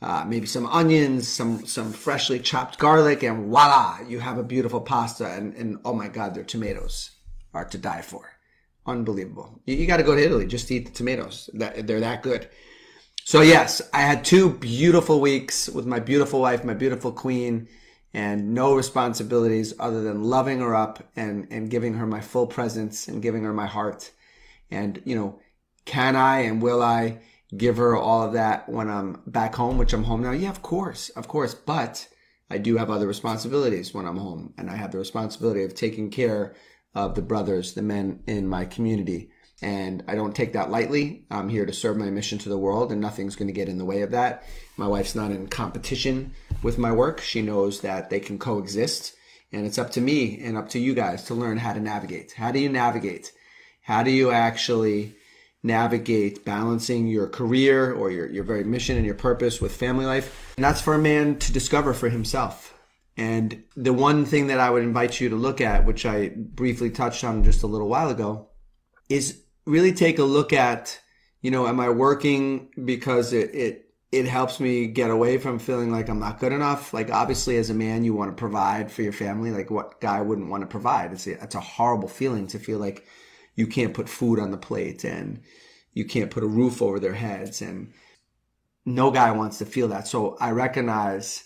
uh, 0.00 0.24
maybe 0.26 0.46
some 0.46 0.66
onions, 0.66 1.26
some 1.26 1.66
some 1.66 1.92
freshly 1.92 2.38
chopped 2.38 2.78
garlic, 2.78 3.22
and 3.22 3.46
voila, 3.46 3.98
you 4.06 4.20
have 4.20 4.38
a 4.38 4.44
beautiful 4.44 4.80
pasta. 4.80 5.26
And, 5.32 5.54
and 5.54 5.78
oh 5.84 5.94
my 5.94 6.08
God, 6.08 6.34
their 6.34 6.44
tomatoes 6.44 7.10
are 7.52 7.64
to 7.64 7.78
die 7.78 8.02
for 8.02 8.31
unbelievable. 8.86 9.60
You, 9.66 9.76
you 9.76 9.86
got 9.86 9.98
to 9.98 10.02
go 10.02 10.14
to 10.14 10.24
Italy 10.24 10.46
just 10.46 10.68
to 10.68 10.74
eat 10.74 10.86
the 10.86 10.92
tomatoes. 10.92 11.50
That, 11.54 11.86
they're 11.86 12.00
that 12.00 12.22
good. 12.22 12.48
So 13.24 13.40
yes, 13.40 13.80
I 13.92 14.00
had 14.00 14.24
two 14.24 14.50
beautiful 14.50 15.20
weeks 15.20 15.68
with 15.68 15.86
my 15.86 16.00
beautiful 16.00 16.40
wife, 16.40 16.64
my 16.64 16.74
beautiful 16.74 17.12
queen, 17.12 17.68
and 18.12 18.52
no 18.52 18.74
responsibilities 18.74 19.74
other 19.78 20.02
than 20.02 20.24
loving 20.24 20.58
her 20.58 20.74
up 20.74 21.08
and, 21.14 21.46
and 21.50 21.70
giving 21.70 21.94
her 21.94 22.06
my 22.06 22.20
full 22.20 22.46
presence 22.46 23.08
and 23.08 23.22
giving 23.22 23.44
her 23.44 23.52
my 23.52 23.66
heart. 23.66 24.10
And, 24.70 25.00
you 25.04 25.14
know, 25.14 25.40
can 25.84 26.16
I 26.16 26.40
and 26.40 26.60
will 26.60 26.82
I 26.82 27.20
give 27.56 27.76
her 27.76 27.96
all 27.96 28.22
of 28.22 28.32
that 28.32 28.68
when 28.68 28.90
I'm 28.90 29.22
back 29.26 29.54
home, 29.54 29.78
which 29.78 29.92
I'm 29.92 30.04
home 30.04 30.22
now? 30.22 30.32
Yeah, 30.32 30.50
of 30.50 30.62
course, 30.62 31.08
of 31.10 31.28
course. 31.28 31.54
But 31.54 32.08
I 32.50 32.58
do 32.58 32.76
have 32.76 32.90
other 32.90 33.06
responsibilities 33.06 33.94
when 33.94 34.06
I'm 34.06 34.16
home 34.16 34.52
and 34.58 34.68
I 34.68 34.76
have 34.76 34.90
the 34.90 34.98
responsibility 34.98 35.62
of 35.62 35.74
taking 35.74 36.10
care 36.10 36.54
of 36.94 37.14
the 37.14 37.22
brothers, 37.22 37.74
the 37.74 37.82
men 37.82 38.22
in 38.26 38.46
my 38.46 38.64
community. 38.64 39.30
And 39.62 40.02
I 40.08 40.16
don't 40.16 40.34
take 40.34 40.54
that 40.54 40.70
lightly. 40.70 41.24
I'm 41.30 41.48
here 41.48 41.64
to 41.64 41.72
serve 41.72 41.96
my 41.96 42.10
mission 42.10 42.38
to 42.38 42.48
the 42.48 42.58
world, 42.58 42.90
and 42.90 43.00
nothing's 43.00 43.36
going 43.36 43.46
to 43.46 43.54
get 43.54 43.68
in 43.68 43.78
the 43.78 43.84
way 43.84 44.02
of 44.02 44.10
that. 44.10 44.44
My 44.76 44.88
wife's 44.88 45.14
not 45.14 45.30
in 45.30 45.46
competition 45.46 46.32
with 46.62 46.78
my 46.78 46.90
work. 46.90 47.20
She 47.20 47.42
knows 47.42 47.80
that 47.82 48.10
they 48.10 48.18
can 48.18 48.38
coexist. 48.38 49.14
And 49.52 49.64
it's 49.64 49.78
up 49.78 49.90
to 49.90 50.00
me 50.00 50.40
and 50.42 50.56
up 50.56 50.70
to 50.70 50.78
you 50.78 50.94
guys 50.94 51.24
to 51.24 51.34
learn 51.34 51.58
how 51.58 51.74
to 51.74 51.80
navigate. 51.80 52.32
How 52.32 52.50
do 52.50 52.58
you 52.58 52.68
navigate? 52.68 53.32
How 53.82 54.02
do 54.02 54.10
you 54.10 54.30
actually 54.30 55.14
navigate 55.62 56.44
balancing 56.44 57.06
your 57.06 57.28
career 57.28 57.92
or 57.92 58.10
your, 58.10 58.28
your 58.28 58.44
very 58.44 58.64
mission 58.64 58.96
and 58.96 59.06
your 59.06 59.14
purpose 59.14 59.60
with 59.60 59.76
family 59.76 60.06
life? 60.06 60.54
And 60.56 60.64
that's 60.64 60.80
for 60.80 60.94
a 60.94 60.98
man 60.98 61.38
to 61.38 61.52
discover 61.52 61.92
for 61.94 62.08
himself. 62.08 62.74
And 63.22 63.62
the 63.76 63.92
one 63.92 64.24
thing 64.24 64.48
that 64.48 64.58
I 64.58 64.68
would 64.68 64.82
invite 64.82 65.20
you 65.20 65.28
to 65.28 65.36
look 65.36 65.60
at, 65.60 65.86
which 65.86 66.04
I 66.04 66.32
briefly 66.34 66.90
touched 66.90 67.22
on 67.22 67.44
just 67.44 67.62
a 67.62 67.68
little 67.68 67.88
while 67.88 68.10
ago, 68.10 68.48
is 69.08 69.44
really 69.64 69.92
take 69.92 70.18
a 70.18 70.24
look 70.24 70.52
at, 70.52 70.98
you 71.40 71.52
know, 71.52 71.68
am 71.68 71.78
I 71.78 71.90
working 71.90 72.70
because 72.84 73.32
it, 73.32 73.54
it, 73.54 73.94
it 74.10 74.26
helps 74.26 74.58
me 74.58 74.88
get 74.88 75.12
away 75.12 75.38
from 75.38 75.60
feeling 75.60 75.92
like 75.92 76.08
I'm 76.08 76.18
not 76.18 76.40
good 76.40 76.50
enough. 76.50 76.92
Like 76.92 77.12
obviously 77.12 77.58
as 77.58 77.70
a 77.70 77.74
man, 77.74 78.02
you 78.02 78.12
want 78.12 78.32
to 78.32 78.40
provide 78.40 78.90
for 78.90 79.02
your 79.02 79.12
family. 79.12 79.52
Like 79.52 79.70
what 79.70 80.00
guy 80.00 80.20
wouldn't 80.20 80.50
want 80.50 80.62
to 80.62 80.66
provide? 80.66 81.12
It's 81.12 81.28
a, 81.28 81.40
it's 81.40 81.54
a 81.54 81.60
horrible 81.60 82.08
feeling 82.08 82.48
to 82.48 82.58
feel 82.58 82.80
like 82.80 83.06
you 83.54 83.68
can't 83.68 83.94
put 83.94 84.08
food 84.08 84.40
on 84.40 84.50
the 84.50 84.56
plate 84.56 85.04
and 85.04 85.40
you 85.92 86.06
can't 86.06 86.32
put 86.32 86.42
a 86.42 86.48
roof 86.48 86.82
over 86.82 86.98
their 86.98 87.14
heads. 87.14 87.62
And 87.62 87.92
no 88.84 89.12
guy 89.12 89.30
wants 89.30 89.58
to 89.58 89.64
feel 89.64 89.86
that. 89.88 90.08
So 90.08 90.36
I 90.40 90.50
recognize 90.50 91.44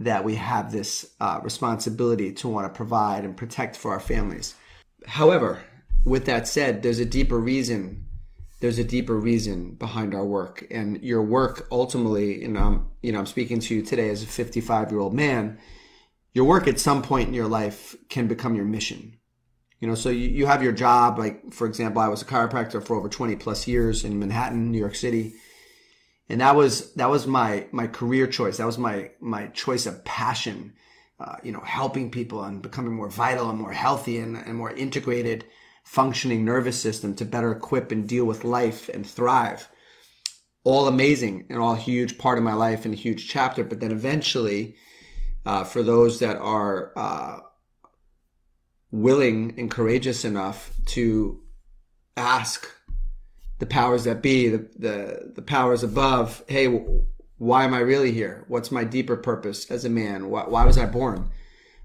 that 0.00 0.24
we 0.24 0.36
have 0.36 0.70
this 0.70 1.14
uh, 1.20 1.40
responsibility 1.42 2.32
to 2.32 2.48
want 2.48 2.72
to 2.72 2.76
provide 2.76 3.24
and 3.24 3.36
protect 3.36 3.76
for 3.76 3.90
our 3.90 4.00
families. 4.00 4.54
However, 5.06 5.60
with 6.04 6.26
that 6.26 6.46
said, 6.46 6.82
there's 6.82 7.00
a 7.00 7.04
deeper 7.04 7.38
reason 7.38 8.08
there's 8.60 8.78
a 8.78 8.84
deeper 8.84 9.14
reason 9.14 9.72
behind 9.72 10.14
our 10.14 10.24
work. 10.24 10.66
And 10.70 11.02
your 11.02 11.22
work 11.22 11.68
ultimately, 11.70 12.44
and 12.44 12.58
I'm, 12.58 12.88
you 13.02 13.12
know, 13.12 13.20
I'm 13.20 13.26
speaking 13.26 13.60
to 13.60 13.74
you 13.74 13.82
today 13.82 14.10
as 14.10 14.22
a 14.22 14.26
55 14.26 14.90
year 14.90 15.00
old 15.00 15.14
man, 15.14 15.58
your 16.32 16.44
work 16.44 16.66
at 16.66 16.80
some 16.80 17.02
point 17.02 17.28
in 17.28 17.34
your 17.34 17.48
life 17.48 17.96
can 18.08 18.26
become 18.26 18.54
your 18.54 18.64
mission. 18.64 19.16
You 19.80 19.86
know, 19.86 19.94
so 19.94 20.10
you, 20.10 20.28
you 20.28 20.46
have 20.46 20.62
your 20.62 20.72
job, 20.72 21.18
like, 21.18 21.52
for 21.52 21.66
example, 21.66 22.02
I 22.02 22.08
was 22.08 22.22
a 22.22 22.24
chiropractor 22.24 22.84
for 22.84 22.96
over 22.96 23.08
20 23.08 23.36
plus 23.36 23.68
years 23.68 24.04
in 24.04 24.18
Manhattan, 24.18 24.72
New 24.72 24.78
York 24.78 24.96
City. 24.96 25.34
And 26.28 26.40
that 26.40 26.54
was, 26.54 26.92
that 26.94 27.08
was 27.08 27.26
my, 27.26 27.66
my 27.72 27.86
career 27.86 28.26
choice. 28.26 28.58
That 28.58 28.66
was 28.66 28.78
my, 28.78 29.10
my 29.20 29.46
choice 29.48 29.86
of 29.86 30.04
passion, 30.04 30.74
uh, 31.18 31.36
you 31.42 31.52
know, 31.52 31.60
helping 31.60 32.10
people 32.10 32.44
and 32.44 32.60
becoming 32.60 32.94
more 32.94 33.08
vital 33.08 33.48
and 33.48 33.58
more 33.58 33.72
healthy 33.72 34.18
and, 34.18 34.36
and 34.36 34.54
more 34.54 34.70
integrated 34.70 35.44
functioning 35.84 36.44
nervous 36.44 36.78
system 36.78 37.14
to 37.14 37.24
better 37.24 37.50
equip 37.50 37.90
and 37.90 38.06
deal 38.06 38.26
with 38.26 38.44
life 38.44 38.90
and 38.90 39.06
thrive. 39.06 39.70
All 40.64 40.86
amazing 40.86 41.46
and 41.48 41.58
all 41.58 41.74
huge 41.74 42.18
part 42.18 42.36
of 42.36 42.44
my 42.44 42.52
life 42.52 42.84
and 42.84 42.92
a 42.92 42.96
huge 42.96 43.26
chapter. 43.26 43.64
But 43.64 43.80
then 43.80 43.90
eventually, 43.90 44.76
uh, 45.46 45.64
for 45.64 45.82
those 45.82 46.18
that 46.18 46.36
are 46.36 46.92
uh, 46.94 47.38
willing 48.90 49.54
and 49.56 49.70
courageous 49.70 50.26
enough 50.26 50.74
to 50.86 51.40
ask 52.18 52.70
the 53.58 53.66
powers 53.66 54.04
that 54.04 54.22
be, 54.22 54.48
the, 54.48 54.68
the, 54.76 55.32
the 55.34 55.42
powers 55.42 55.82
above, 55.82 56.44
hey, 56.48 56.66
why 57.38 57.64
am 57.64 57.74
I 57.74 57.80
really 57.80 58.12
here? 58.12 58.44
What's 58.48 58.70
my 58.70 58.84
deeper 58.84 59.16
purpose 59.16 59.70
as 59.70 59.84
a 59.84 59.90
man? 59.90 60.30
Why, 60.30 60.44
why 60.44 60.64
was 60.64 60.78
I 60.78 60.86
born? 60.86 61.30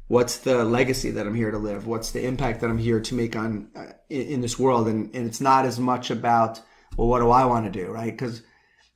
what's 0.08 0.38
the 0.38 0.64
legacy 0.64 1.12
that 1.12 1.26
I'm 1.26 1.34
here 1.34 1.52
to 1.52 1.58
live? 1.58 1.88
What's 1.88 2.12
the 2.12 2.24
impact 2.26 2.62
that 2.62 2.70
I'm 2.70 2.78
here 2.78 3.00
to 3.00 3.16
make 3.16 3.36
on 3.36 3.70
uh, 3.76 3.94
in, 4.10 4.22
in, 4.22 4.42
this 4.42 4.60
world? 4.60 4.88
And, 4.88 5.14
and 5.16 5.26
it's 5.26 5.42
not 5.42 5.66
as 5.66 5.80
much 5.80 6.12
about 6.12 6.62
well, 6.98 7.08
what 7.08 7.20
do 7.20 7.32
I 7.32 7.46
want 7.46 7.66
to 7.66 7.72
do, 7.72 7.92
right? 7.92 8.12
Because 8.12 8.44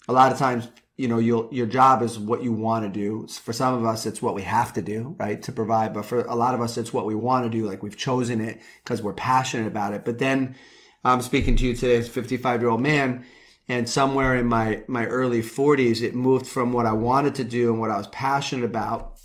a 0.08 0.14
lot 0.14 0.32
of 0.32 0.38
times, 0.38 0.68
you 0.96 1.08
know, 1.08 1.18
your 1.18 1.50
your 1.52 1.66
job 1.66 2.04
is 2.04 2.20
what 2.20 2.44
you 2.44 2.52
want 2.54 2.86
to 2.86 2.90
do. 2.90 3.28
For 3.28 3.54
some 3.54 3.74
of 3.74 3.86
us, 3.86 4.06
it's 4.06 4.22
what 4.22 4.36
we 4.36 4.44
have 4.44 4.74
to 4.74 4.82
do, 4.82 5.16
right, 5.20 5.42
to 5.44 5.52
provide. 5.52 5.94
But 5.94 6.06
for 6.06 6.22
a 6.22 6.36
lot 6.36 6.54
of 6.54 6.62
us, 6.62 6.78
it's 6.78 6.94
what 6.94 7.06
we 7.06 7.16
want 7.16 7.46
to 7.46 7.50
do. 7.50 7.66
Like 7.66 7.82
we've 7.82 7.98
chosen 7.98 8.40
it 8.42 8.62
because 8.84 9.02
we're 9.02 9.14
passionate 9.14 9.68
about 9.68 9.94
it. 9.94 10.06
But 10.06 10.20
then 10.20 10.56
I'm 11.04 11.22
speaking 11.22 11.56
to 11.58 11.66
you 11.66 11.76
today 11.76 11.98
as 11.98 12.08
a 12.08 12.12
55 12.12 12.62
year 12.62 12.70
old 12.70 12.82
man. 12.82 13.26
And 13.70 13.90
somewhere 13.90 14.36
in 14.36 14.48
my, 14.48 14.84
my 14.88 15.06
early 15.06 15.42
40s, 15.42 16.02
it 16.02 16.16
moved 16.16 16.48
from 16.48 16.72
what 16.72 16.86
I 16.86 16.94
wanted 16.94 17.36
to 17.36 17.44
do 17.44 17.72
and 17.72 17.82
what 17.82 17.92
I 17.92 17.98
was 17.98 18.08
passionate 18.08 18.66
about 18.66 19.18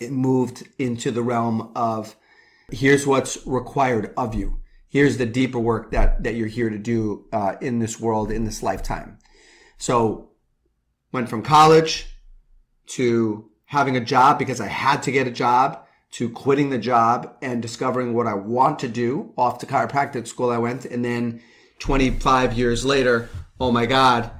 it 0.00 0.10
moved 0.10 0.66
into 0.78 1.10
the 1.10 1.22
realm 1.22 1.72
of 1.76 2.16
here's 2.72 3.06
what's 3.06 3.46
required 3.46 4.12
of 4.16 4.34
you. 4.34 4.60
Here's 4.88 5.18
the 5.18 5.26
deeper 5.26 5.58
work 5.58 5.92
that, 5.92 6.24
that 6.24 6.34
you're 6.34 6.48
here 6.48 6.70
to 6.70 6.78
do 6.78 7.26
uh, 7.32 7.56
in 7.60 7.78
this 7.78 8.00
world, 8.00 8.32
in 8.32 8.44
this 8.44 8.62
lifetime. 8.62 9.18
So 9.78 10.30
went 11.12 11.28
from 11.28 11.42
college 11.42 12.06
to 12.88 13.50
having 13.66 13.96
a 13.96 14.04
job 14.04 14.38
because 14.38 14.60
I 14.60 14.66
had 14.66 15.02
to 15.04 15.12
get 15.12 15.28
a 15.28 15.30
job 15.30 15.86
to 16.12 16.28
quitting 16.28 16.70
the 16.70 16.78
job 16.78 17.36
and 17.40 17.62
discovering 17.62 18.14
what 18.14 18.26
I 18.26 18.34
want 18.34 18.78
to 18.80 18.88
do 18.88 19.32
off 19.36 19.58
to 19.58 19.66
chiropractic 19.66 20.26
school 20.26 20.50
I 20.50 20.58
went. 20.58 20.84
And 20.84 21.04
then 21.04 21.42
25 21.78 22.54
years 22.54 22.84
later, 22.84 23.28
oh 23.60 23.70
my 23.70 23.86
God, 23.86 24.30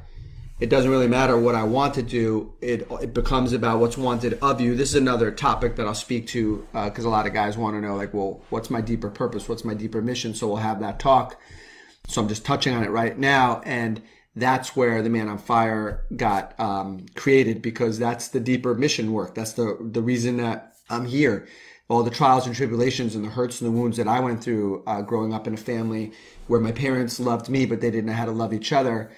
it 0.59 0.69
doesn't 0.69 0.91
really 0.91 1.09
matter 1.09 1.39
what 1.39 1.55
I 1.55 1.63
want 1.63 1.95
to 1.95 2.03
do. 2.03 2.53
It, 2.61 2.87
it 3.01 3.15
becomes 3.15 3.53
about 3.53 3.81
what's 3.81 3.97
wanted 3.97 4.39
of 4.43 4.61
you. 4.61 4.75
This 4.75 4.91
is 4.91 4.97
another 4.97 5.31
topic 5.31 5.77
that 5.77 5.87
I'll 5.87 5.95
speak 5.95 6.27
to 6.29 6.67
because 6.73 7.07
uh, 7.07 7.09
a 7.09 7.11
lot 7.11 7.27
of 7.27 7.33
guys 7.33 7.57
want 7.57 7.77
to 7.77 7.81
know, 7.81 7.97
like, 7.97 8.13
well, 8.13 8.43
what's 8.51 8.69
my 8.69 8.83
deeper 8.83 9.09
purpose? 9.09 9.49
What's 9.49 9.65
my 9.65 9.75
deeper 9.75 10.03
mission? 10.03 10.35
So 10.35 10.49
we'll 10.49 10.57
have 10.57 10.81
that 10.81 10.99
talk. 10.99 11.41
So 12.09 12.21
I'm 12.21 12.29
just 12.29 12.45
touching 12.45 12.75
on 12.75 12.83
it 12.83 12.91
right 12.91 13.17
now. 13.17 13.63
And 13.65 14.03
that's 14.37 14.77
where 14.77 15.03
the 15.03 15.09
Man 15.09 15.29
on 15.29 15.39
Fire 15.39 16.05
got 16.15 16.59
um, 16.61 17.07
created 17.15 17.63
because 17.63 17.99
that's 17.99 18.29
the 18.29 18.41
deeper 18.41 18.75
mission 18.75 19.13
work. 19.13 19.35
That's 19.35 19.55
the, 19.55 19.79
the 19.81 20.03
reason 20.03 20.37
that 20.39 20.70
I'm 20.91 21.07
here. 21.07 21.47
All 21.89 22.03
the 22.03 22.11
trials 22.11 22.47
and 22.47 22.55
tribulations 22.55 23.15
and 23.15 23.25
the 23.25 23.31
hurts 23.31 23.61
and 23.61 23.69
the 23.69 23.77
wounds 23.77 23.97
that 23.97 24.07
I 24.07 24.21
went 24.21 24.45
through 24.45 24.85
uh, 24.87 25.03
growing 25.03 25.35
up 25.35 25.47
in 25.47 25.55
a 25.55 25.57
family 25.57 26.13
where 26.47 26.61
my 26.61 26.73
parents 26.73 27.19
loved 27.19 27.49
me, 27.49 27.67
but 27.67 27.81
they 27.81 27.91
didn't 27.91 28.07
know 28.07 28.13
how 28.13 28.27
to 28.27 28.31
love 28.31 28.53
each 28.53 28.73
other 28.73 29.11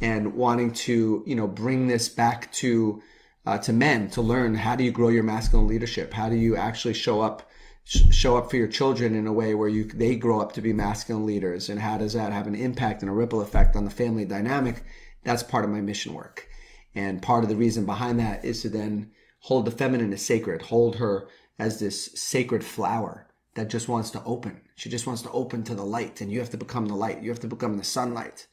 and 0.00 0.34
wanting 0.34 0.72
to 0.72 1.22
you 1.26 1.34
know 1.34 1.46
bring 1.46 1.86
this 1.86 2.08
back 2.08 2.50
to 2.52 3.02
uh, 3.46 3.58
to 3.58 3.72
men 3.72 4.08
to 4.10 4.22
learn 4.22 4.54
how 4.54 4.76
do 4.76 4.84
you 4.84 4.92
grow 4.92 5.08
your 5.08 5.22
masculine 5.22 5.66
leadership? 5.66 6.12
How 6.12 6.28
do 6.28 6.36
you 6.36 6.56
actually 6.56 6.94
show 6.94 7.20
up 7.20 7.48
sh- 7.84 8.02
show 8.10 8.36
up 8.36 8.50
for 8.50 8.56
your 8.56 8.68
children 8.68 9.14
in 9.14 9.26
a 9.26 9.32
way 9.32 9.54
where 9.54 9.68
you 9.68 9.84
they 9.84 10.16
grow 10.16 10.40
up 10.40 10.52
to 10.52 10.60
be 10.60 10.72
masculine 10.72 11.26
leaders? 11.26 11.68
And 11.68 11.80
how 11.80 11.98
does 11.98 12.12
that 12.12 12.32
have 12.32 12.46
an 12.46 12.54
impact 12.54 13.02
and 13.02 13.10
a 13.10 13.14
ripple 13.14 13.40
effect 13.40 13.76
on 13.76 13.84
the 13.84 13.90
family 13.90 14.24
dynamic? 14.24 14.82
That's 15.24 15.42
part 15.42 15.64
of 15.64 15.70
my 15.70 15.80
mission 15.80 16.14
work. 16.14 16.48
And 16.94 17.22
part 17.22 17.44
of 17.44 17.50
the 17.50 17.56
reason 17.56 17.86
behind 17.86 18.18
that 18.20 18.44
is 18.44 18.62
to 18.62 18.68
then 18.68 19.10
hold 19.40 19.64
the 19.64 19.70
feminine 19.70 20.12
as 20.12 20.24
sacred 20.24 20.62
hold 20.62 20.96
her 20.96 21.28
as 21.58 21.78
this 21.78 22.10
sacred 22.14 22.64
flower 22.64 23.26
that 23.54 23.68
just 23.68 23.88
wants 23.88 24.10
to 24.10 24.22
open 24.24 24.60
she 24.76 24.88
just 24.88 25.06
wants 25.06 25.22
to 25.22 25.30
open 25.30 25.62
to 25.62 25.74
the 25.74 25.84
light 25.84 26.20
and 26.20 26.30
you 26.30 26.38
have 26.38 26.50
to 26.50 26.56
become 26.56 26.86
the 26.86 26.94
light 26.94 27.22
you 27.22 27.30
have 27.30 27.40
to 27.40 27.46
become 27.46 27.76
the 27.76 27.84
sunlight 27.84 28.46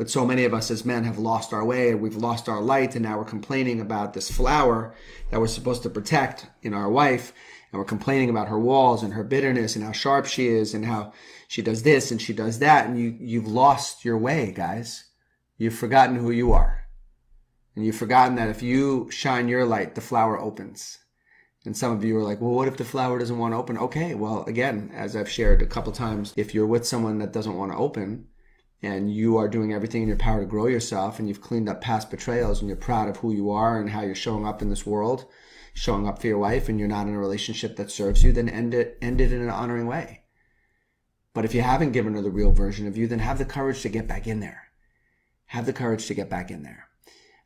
but 0.00 0.08
so 0.08 0.24
many 0.24 0.44
of 0.44 0.54
us 0.54 0.70
as 0.70 0.86
men 0.86 1.04
have 1.04 1.18
lost 1.18 1.52
our 1.52 1.62
way, 1.62 1.94
we've 1.94 2.16
lost 2.16 2.48
our 2.48 2.62
light, 2.62 2.94
and 2.94 3.04
now 3.04 3.18
we're 3.18 3.24
complaining 3.26 3.82
about 3.82 4.14
this 4.14 4.30
flower 4.30 4.94
that 5.30 5.38
we're 5.38 5.46
supposed 5.46 5.82
to 5.82 5.90
protect 5.90 6.46
in 6.62 6.72
our 6.72 6.88
wife. 6.88 7.34
And 7.70 7.78
we're 7.78 7.84
complaining 7.84 8.30
about 8.30 8.48
her 8.48 8.58
walls 8.58 9.02
and 9.02 9.12
her 9.12 9.22
bitterness 9.22 9.76
and 9.76 9.84
how 9.84 9.92
sharp 9.92 10.24
she 10.24 10.48
is 10.48 10.72
and 10.72 10.86
how 10.86 11.12
she 11.48 11.60
does 11.60 11.82
this 11.82 12.10
and 12.10 12.18
she 12.18 12.32
does 12.32 12.60
that. 12.60 12.86
And 12.86 12.98
you, 12.98 13.14
you've 13.20 13.46
lost 13.46 14.02
your 14.02 14.16
way, 14.16 14.52
guys. 14.52 15.04
You've 15.58 15.74
forgotten 15.74 16.16
who 16.16 16.30
you 16.30 16.52
are. 16.52 16.79
And 17.80 17.86
you've 17.86 17.96
forgotten 17.96 18.34
that 18.34 18.50
if 18.50 18.62
you 18.62 19.10
shine 19.10 19.48
your 19.48 19.64
light, 19.64 19.94
the 19.94 20.02
flower 20.02 20.38
opens. 20.38 20.98
And 21.64 21.74
some 21.74 21.92
of 21.92 22.04
you 22.04 22.14
are 22.18 22.22
like, 22.22 22.38
well, 22.38 22.50
what 22.50 22.68
if 22.68 22.76
the 22.76 22.84
flower 22.84 23.18
doesn't 23.18 23.38
want 23.38 23.54
to 23.54 23.56
open? 23.56 23.78
Okay, 23.78 24.14
well, 24.14 24.44
again, 24.44 24.90
as 24.92 25.16
I've 25.16 25.30
shared 25.30 25.62
a 25.62 25.66
couple 25.66 25.90
times, 25.90 26.34
if 26.36 26.52
you're 26.52 26.66
with 26.66 26.86
someone 26.86 27.16
that 27.20 27.32
doesn't 27.32 27.56
want 27.56 27.72
to 27.72 27.78
open, 27.78 28.26
and 28.82 29.10
you 29.10 29.38
are 29.38 29.48
doing 29.48 29.72
everything 29.72 30.02
in 30.02 30.08
your 30.08 30.18
power 30.18 30.40
to 30.40 30.46
grow 30.46 30.66
yourself 30.66 31.18
and 31.18 31.26
you've 31.26 31.40
cleaned 31.40 31.70
up 31.70 31.80
past 31.80 32.10
betrayals 32.10 32.60
and 32.60 32.68
you're 32.68 32.76
proud 32.76 33.08
of 33.08 33.16
who 33.16 33.32
you 33.32 33.48
are 33.48 33.80
and 33.80 33.88
how 33.88 34.02
you're 34.02 34.14
showing 34.14 34.46
up 34.46 34.60
in 34.60 34.68
this 34.68 34.84
world, 34.84 35.24
showing 35.72 36.06
up 36.06 36.20
for 36.20 36.26
your 36.26 36.36
wife 36.36 36.68
and 36.68 36.78
you're 36.78 36.86
not 36.86 37.06
in 37.06 37.14
a 37.14 37.18
relationship 37.18 37.76
that 37.76 37.90
serves 37.90 38.22
you, 38.22 38.30
then 38.30 38.50
end 38.50 38.74
it, 38.74 38.98
end 39.00 39.22
it 39.22 39.32
in 39.32 39.40
an 39.40 39.48
honoring 39.48 39.86
way. 39.86 40.24
But 41.32 41.46
if 41.46 41.54
you 41.54 41.62
haven't 41.62 41.92
given 41.92 42.12
her 42.12 42.20
the 42.20 42.30
real 42.30 42.52
version 42.52 42.86
of 42.86 42.98
you, 42.98 43.06
then 43.06 43.20
have 43.20 43.38
the 43.38 43.46
courage 43.46 43.80
to 43.80 43.88
get 43.88 44.06
back 44.06 44.26
in 44.26 44.40
there. 44.40 44.64
Have 45.46 45.64
the 45.64 45.72
courage 45.72 46.04
to 46.08 46.14
get 46.14 46.28
back 46.28 46.50
in 46.50 46.62
there. 46.62 46.89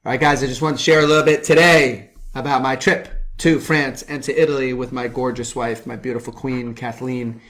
All 0.06 0.10
right, 0.10 0.20
guys, 0.20 0.42
I 0.42 0.48
just 0.48 0.60
want 0.60 0.76
to 0.76 0.82
share 0.82 1.00
a 1.00 1.06
little 1.06 1.24
bit 1.24 1.44
today 1.44 2.10
about 2.34 2.60
my 2.60 2.76
trip 2.76 3.08
to 3.38 3.58
France 3.58 4.02
and 4.02 4.22
to 4.24 4.38
Italy 4.38 4.74
with 4.74 4.92
my 4.92 5.08
gorgeous 5.08 5.56
wife, 5.56 5.86
my 5.86 5.96
beautiful 5.96 6.30
queen, 6.30 6.74
Kathleen. 6.74 7.40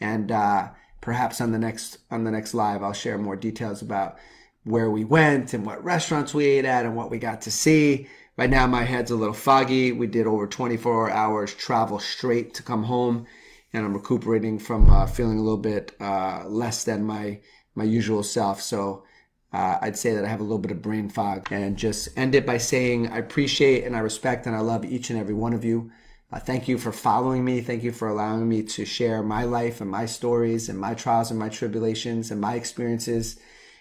And, 0.00 0.32
uh, 0.32 0.70
perhaps 1.00 1.40
on 1.40 1.52
the 1.52 1.58
next 1.58 1.98
on 2.10 2.24
the 2.24 2.32
next 2.32 2.52
live 2.52 2.82
I'll 2.82 2.92
share 2.92 3.16
more 3.16 3.36
details 3.36 3.80
about 3.80 4.18
where 4.64 4.90
we 4.90 5.04
went 5.04 5.54
and 5.54 5.64
what 5.64 5.84
restaurants 5.84 6.34
we 6.34 6.46
ate 6.46 6.64
at 6.64 6.84
and 6.84 6.96
what 6.96 7.12
we 7.12 7.18
got 7.20 7.42
to 7.42 7.52
see. 7.52 8.08
Right 8.36 8.50
now 8.50 8.66
my 8.66 8.82
head's 8.82 9.12
a 9.12 9.16
little 9.16 9.32
foggy. 9.32 9.92
We 9.92 10.08
did 10.08 10.26
over 10.26 10.48
24 10.48 11.12
hours 11.12 11.54
travel 11.54 12.00
straight 12.00 12.54
to 12.54 12.64
come 12.64 12.82
home 12.82 13.24
and 13.72 13.86
I'm 13.86 13.94
recuperating 13.94 14.58
from 14.58 14.90
uh, 14.90 15.06
feeling 15.06 15.38
a 15.38 15.42
little 15.42 15.58
bit 15.58 15.94
uh, 16.00 16.42
less 16.48 16.82
than 16.82 17.04
my 17.04 17.38
my 17.76 17.84
usual 17.84 18.24
self. 18.24 18.60
So 18.60 19.04
uh, 19.52 19.78
I'd 19.80 19.98
say 19.98 20.14
that 20.14 20.24
I 20.24 20.28
have 20.28 20.40
a 20.40 20.44
little 20.44 20.58
bit 20.58 20.70
of 20.70 20.82
brain 20.82 21.08
fog 21.08 21.48
and 21.50 21.76
just 21.76 22.08
end 22.16 22.34
it 22.34 22.46
by 22.46 22.58
saying 22.58 23.08
I 23.08 23.18
appreciate 23.18 23.84
and 23.84 23.96
I 23.96 24.00
respect 24.00 24.46
and 24.46 24.54
I 24.54 24.60
love 24.60 24.84
each 24.84 25.10
and 25.10 25.18
every 25.18 25.34
one 25.34 25.52
of 25.52 25.64
you. 25.64 25.90
Uh, 26.32 26.38
thank 26.38 26.68
you 26.68 26.78
for 26.78 26.92
following 26.92 27.44
me. 27.44 27.60
Thank 27.60 27.82
you 27.82 27.90
for 27.90 28.06
allowing 28.06 28.48
me 28.48 28.62
to 28.62 28.84
share 28.84 29.22
my 29.22 29.42
life 29.42 29.80
and 29.80 29.90
my 29.90 30.06
stories 30.06 30.68
and 30.68 30.78
my 30.78 30.94
trials 30.94 31.30
and 31.30 31.40
my 31.40 31.48
tribulations 31.48 32.30
and 32.30 32.40
my 32.40 32.54
experiences. 32.54 33.40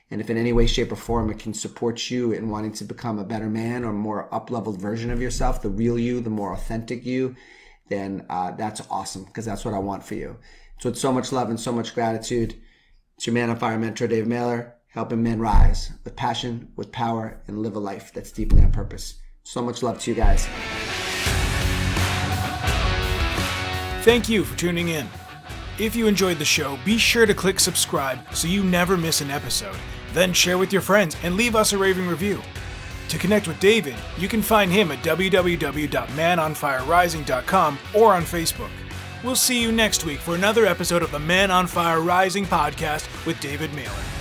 And 0.09 0.19
if 0.19 0.31
in 0.31 0.37
any 0.37 0.51
way, 0.51 0.65
shape, 0.65 0.91
or 0.91 0.95
form 0.95 1.29
it 1.29 1.37
can 1.37 1.53
support 1.53 2.09
you 2.09 2.31
in 2.31 2.49
wanting 2.49 2.73
to 2.73 2.83
become 2.83 3.19
a 3.19 3.23
better 3.23 3.47
man 3.47 3.83
or 3.83 3.93
more 3.93 4.33
up 4.33 4.49
leveled 4.49 4.81
version 4.81 5.11
of 5.11 5.21
yourself, 5.21 5.61
the 5.61 5.69
real 5.69 5.99
you, 5.99 6.19
the 6.19 6.31
more 6.31 6.51
authentic 6.51 7.05
you, 7.05 7.35
then 7.89 8.25
uh, 8.27 8.49
that's 8.51 8.81
awesome 8.89 9.25
because 9.25 9.45
that's 9.45 9.63
what 9.63 9.75
I 9.75 9.79
want 9.79 10.03
for 10.03 10.15
you. 10.15 10.37
So, 10.79 10.89
with 10.89 10.97
so 10.97 11.11
much 11.11 11.31
love 11.31 11.49
and 11.49 11.59
so 11.59 11.71
much 11.71 11.93
gratitude, 11.93 12.55
it's 13.17 13.27
your 13.27 13.35
man 13.35 13.51
on 13.51 13.57
fire 13.57 13.77
mentor, 13.77 14.07
Dave 14.07 14.25
Mehler, 14.25 14.71
helping 14.89 15.23
men 15.23 15.39
rise 15.39 15.91
with 16.03 16.15
passion, 16.15 16.71
with 16.75 16.91
power, 16.91 17.41
and 17.47 17.59
live 17.59 17.75
a 17.75 17.79
life 17.79 18.11
that's 18.13 18.31
deeply 18.31 18.61
on 18.61 18.71
purpose. 18.71 19.19
So 19.43 19.61
much 19.61 19.81
love 19.81 19.99
to 19.99 20.11
you 20.11 20.15
guys. 20.15 20.45
Thank 24.03 24.29
you 24.29 24.43
for 24.43 24.57
tuning 24.57 24.89
in. 24.89 25.07
If 25.77 25.95
you 25.95 26.07
enjoyed 26.07 26.39
the 26.39 26.45
show, 26.45 26.77
be 26.83 26.97
sure 26.97 27.25
to 27.25 27.33
click 27.33 27.59
subscribe 27.59 28.19
so 28.33 28.47
you 28.47 28.63
never 28.63 28.97
miss 28.97 29.21
an 29.21 29.31
episode. 29.31 29.77
Then 30.13 30.33
share 30.33 30.57
with 30.57 30.73
your 30.73 30.81
friends 30.81 31.15
and 31.23 31.35
leave 31.35 31.55
us 31.55 31.73
a 31.73 31.77
raving 31.77 32.07
review. 32.07 32.41
To 33.09 33.17
connect 33.17 33.47
with 33.47 33.59
David, 33.59 33.95
you 34.17 34.27
can 34.27 34.41
find 34.41 34.71
him 34.71 34.91
at 34.91 35.03
www.manonfirerising.com 35.03 37.79
or 37.95 38.13
on 38.13 38.23
Facebook. 38.23 38.69
We'll 39.23 39.35
see 39.35 39.61
you 39.61 39.71
next 39.71 40.05
week 40.05 40.19
for 40.19 40.35
another 40.35 40.65
episode 40.65 41.01
of 41.01 41.11
the 41.11 41.19
Man 41.19 41.51
on 41.51 41.67
Fire 41.67 42.01
Rising 42.01 42.45
podcast 42.45 43.25
with 43.25 43.39
David 43.39 43.71
Mehler. 43.71 44.18